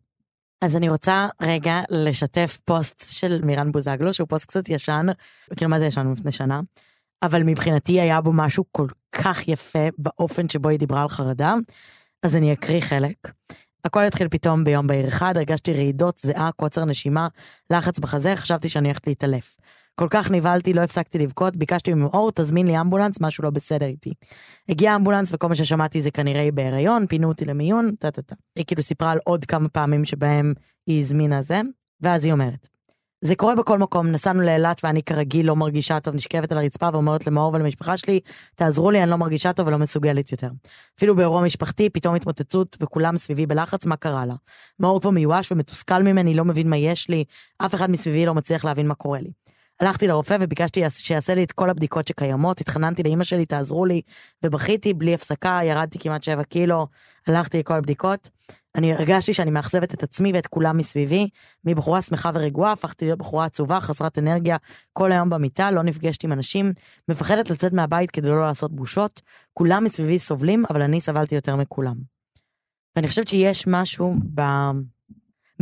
[0.63, 5.07] אז אני רוצה רגע לשתף פוסט של מירן בוזגלו, שהוא פוסט קצת ישן,
[5.57, 6.61] כאילו מה זה ישן לפני שנה,
[7.23, 11.55] אבל מבחינתי היה בו משהו כל כך יפה באופן שבו היא דיברה על חרדה,
[12.23, 13.17] אז אני אקריא חלק.
[13.85, 17.29] הכל התחיל פתאום ביום בהיר אחד, הרגשתי רעידות, זיעה, קוצר נשימה,
[17.71, 19.57] לחץ בחזה, חשבתי שאני הולכת להתעלף.
[19.95, 24.13] כל כך נבהלתי, לא הפסקתי לבכות, ביקשתי ממאור, תזמין לי אמבולנס, משהו לא בסדר איתי.
[24.69, 28.35] הגיע אמבולנס וכל מה ששמעתי זה כנראה היא בהיריון, פינו אותי למיון, טה טה טה.
[28.57, 30.55] היא כאילו סיפרה על עוד כמה פעמים שבהם
[30.87, 31.61] היא הזמינה זה,
[32.01, 32.69] ואז היא אומרת,
[33.25, 37.27] זה קורה בכל מקום, נסענו לאילת ואני כרגיל לא מרגישה טוב, נשכבת על הרצפה ואומרת
[37.27, 38.21] למאור ולמשפחה שלי,
[38.55, 40.49] תעזרו לי, אני לא מרגישה טוב ולא מסוגלת יותר.
[40.99, 44.35] אפילו באירוע משפחתי, פתאום התמוטטות וכולם סביבי בלחץ, מה קרה לה?
[44.81, 47.25] מאור כבר מיואש ומתוסכל ממני, לא מבין מה יש לי,
[47.59, 49.31] אף אחד מסביבי לא מצליח להבין מה קורה לי.
[49.83, 54.01] הלכתי לרופא וביקשתי שיעשה לי את כל הבדיקות שקיימות, התחננתי לאימא שלי, תעזרו לי,
[54.43, 56.87] ובכיתי בלי הפסקה, ירדתי כמעט 7 קילו,
[57.27, 58.31] הלכתי לכל הבדיקות.
[58.75, 61.29] אני הרגשתי שאני מאכזבת את עצמי ואת כולם מסביבי,
[61.65, 64.57] מבחורה שמחה ורגועה, הפכתי להיות בחורה עצובה, חסרת אנרגיה,
[64.93, 66.73] כל היום במיטה, לא נפגשת עם אנשים,
[67.09, 69.21] מפחדת לצאת מהבית כדי לא לעשות בושות,
[69.55, 71.95] כולם מסביבי סובלים, אבל אני סבלתי יותר מכולם.
[72.97, 74.41] ואני חושבת שיש משהו ב...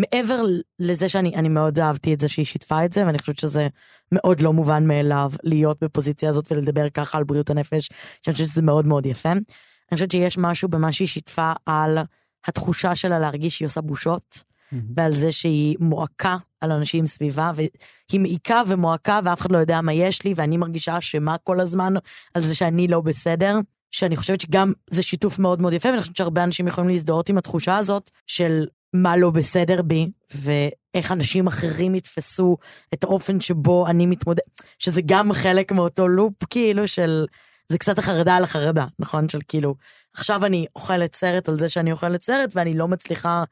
[0.01, 0.45] מעבר
[0.79, 3.69] לזה שאני אני מאוד אהבתי את זה שהיא שיתפה את זה, ואני חושבת שזה
[4.13, 7.89] מאוד לא מובן מאליו להיות בפוזיציה הזאת ולדבר ככה על בריאות הנפש,
[8.23, 9.33] שאני חושבת שזה מאוד מאוד יפה.
[9.33, 11.99] אני חושבת שיש משהו במה שהיא שיתפה על
[12.47, 14.43] התחושה שלה להרגיש שהיא עושה בושות,
[14.97, 19.93] ועל זה שהיא מועקה על אנשים סביבה, והיא מעיקה ומועקה ואף אחד לא יודע מה
[19.93, 21.95] יש לי, ואני מרגישה אשמה כל הזמן
[22.35, 23.59] על זה שאני לא בסדר.
[23.91, 27.39] שאני חושבת שגם זה שיתוף מאוד מאוד יפה, ואני חושבת שהרבה אנשים יכולים להזדהות עם
[27.39, 32.57] התחושה הזאת של מה לא בסדר בי, ואיך אנשים אחרים יתפסו
[32.95, 34.43] את האופן שבו אני מתמודד,
[34.79, 37.27] שזה גם חלק מאותו לופ, כאילו, של...
[37.69, 39.29] זה קצת החרדה על החרדה, נכון?
[39.29, 39.75] של כאילו,
[40.17, 43.45] עכשיו אני אוכלת סרט על זה שאני אוכלת סרט, ואני לא מצליחה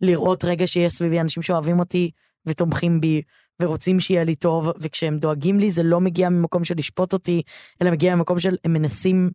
[0.00, 2.10] לראות רגע שיש סביבי אנשים שאוהבים אותי
[2.46, 3.22] ותומכים בי,
[3.62, 7.42] ורוצים שיהיה לי טוב, וכשהם דואגים לי זה לא מגיע ממקום של לשפוט אותי,
[7.82, 9.30] אלא מגיע ממקום של הם מנסים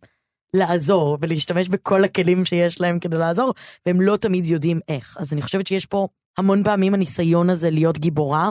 [0.55, 3.53] לעזור ולהשתמש בכל הכלים שיש להם כדי לעזור,
[3.85, 5.17] והם לא תמיד יודעים איך.
[5.19, 8.49] אז אני חושבת שיש פה המון פעמים הניסיון הזה להיות גיבורה,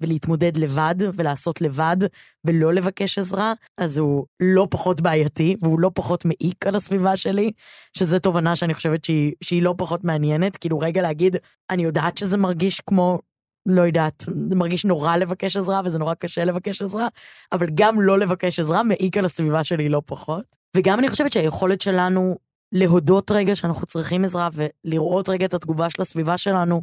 [0.00, 1.96] ולהתמודד לבד, ולעשות לבד,
[2.44, 7.52] ולא לבקש עזרה, אז הוא לא פחות בעייתי, והוא לא פחות מעיק על הסביבה שלי,
[7.96, 10.56] שזו תובנה שאני חושבת שהיא, שהיא לא פחות מעניינת.
[10.56, 11.36] כאילו, רגע להגיד,
[11.70, 13.18] אני יודעת שזה מרגיש כמו
[13.66, 17.08] לא יודעת, זה מרגיש נורא לבקש עזרה, וזה נורא קשה לבקש עזרה,
[17.52, 20.59] אבל גם לא לבקש עזרה מעיק על הסביבה שלי לא פחות.
[20.76, 22.36] וגם אני חושבת שהיכולת שלנו
[22.72, 26.82] להודות רגע שאנחנו צריכים עזרה, ולראות רגע את התגובה של הסביבה שלנו,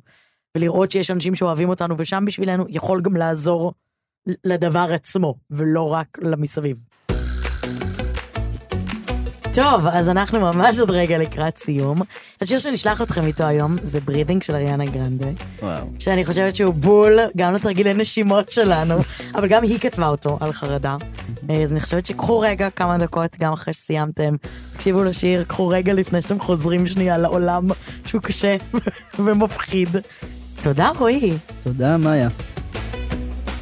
[0.57, 3.73] ולראות שיש אנשים שאוהבים אותנו ושם בשבילנו, יכול גם לעזור
[4.43, 6.77] לדבר עצמו, ולא רק למסביב.
[9.57, 12.01] טוב, אז אנחנו ממש עוד רגע לקראת סיום.
[12.41, 15.27] השיר שנשלח אתכם איתו היום זה breathing של אריאנה גרנדה.
[15.61, 15.85] וואו.
[15.99, 18.95] שאני חושבת שהוא בול גם לתרגילי נשימות שלנו,
[19.35, 20.97] אבל גם היא כתבה אותו על חרדה.
[21.63, 24.35] אז אני חושבת שקחו רגע כמה דקות, גם אחרי שסיימתם,
[24.73, 27.67] תקשיבו לשיר, קחו רגע לפני שאתם חוזרים שנייה לעולם
[28.05, 28.57] שהוא קשה
[29.25, 29.89] ומפחיד.
[30.63, 31.37] תודה רועי.
[31.63, 32.29] תודה, מאיה.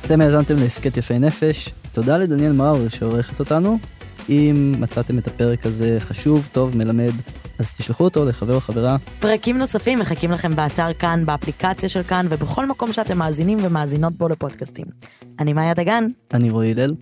[0.05, 1.69] אתם האזנתם להסכת יפי נפש.
[1.91, 3.94] תודה לדניאל מאור שעורכת אותנו.
[4.29, 7.11] אם מצאתם את הפרק הזה חשוב, טוב, מלמד,
[7.59, 8.97] אז תשלחו אותו לחבר או חברה.
[9.19, 14.27] פרקים נוספים מחכים לכם באתר כאן, באפליקציה של כאן ובכל מקום שאתם מאזינים ומאזינות בו
[14.27, 14.85] לפודקאסטים.
[15.39, 16.93] אני מאיה דגן, אני רועי הלל.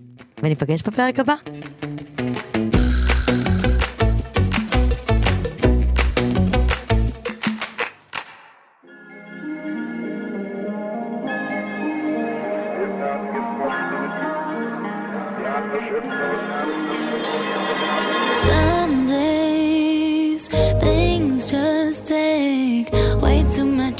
[0.42, 1.34] וניפגש בפרק הבא.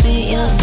[0.00, 0.61] see your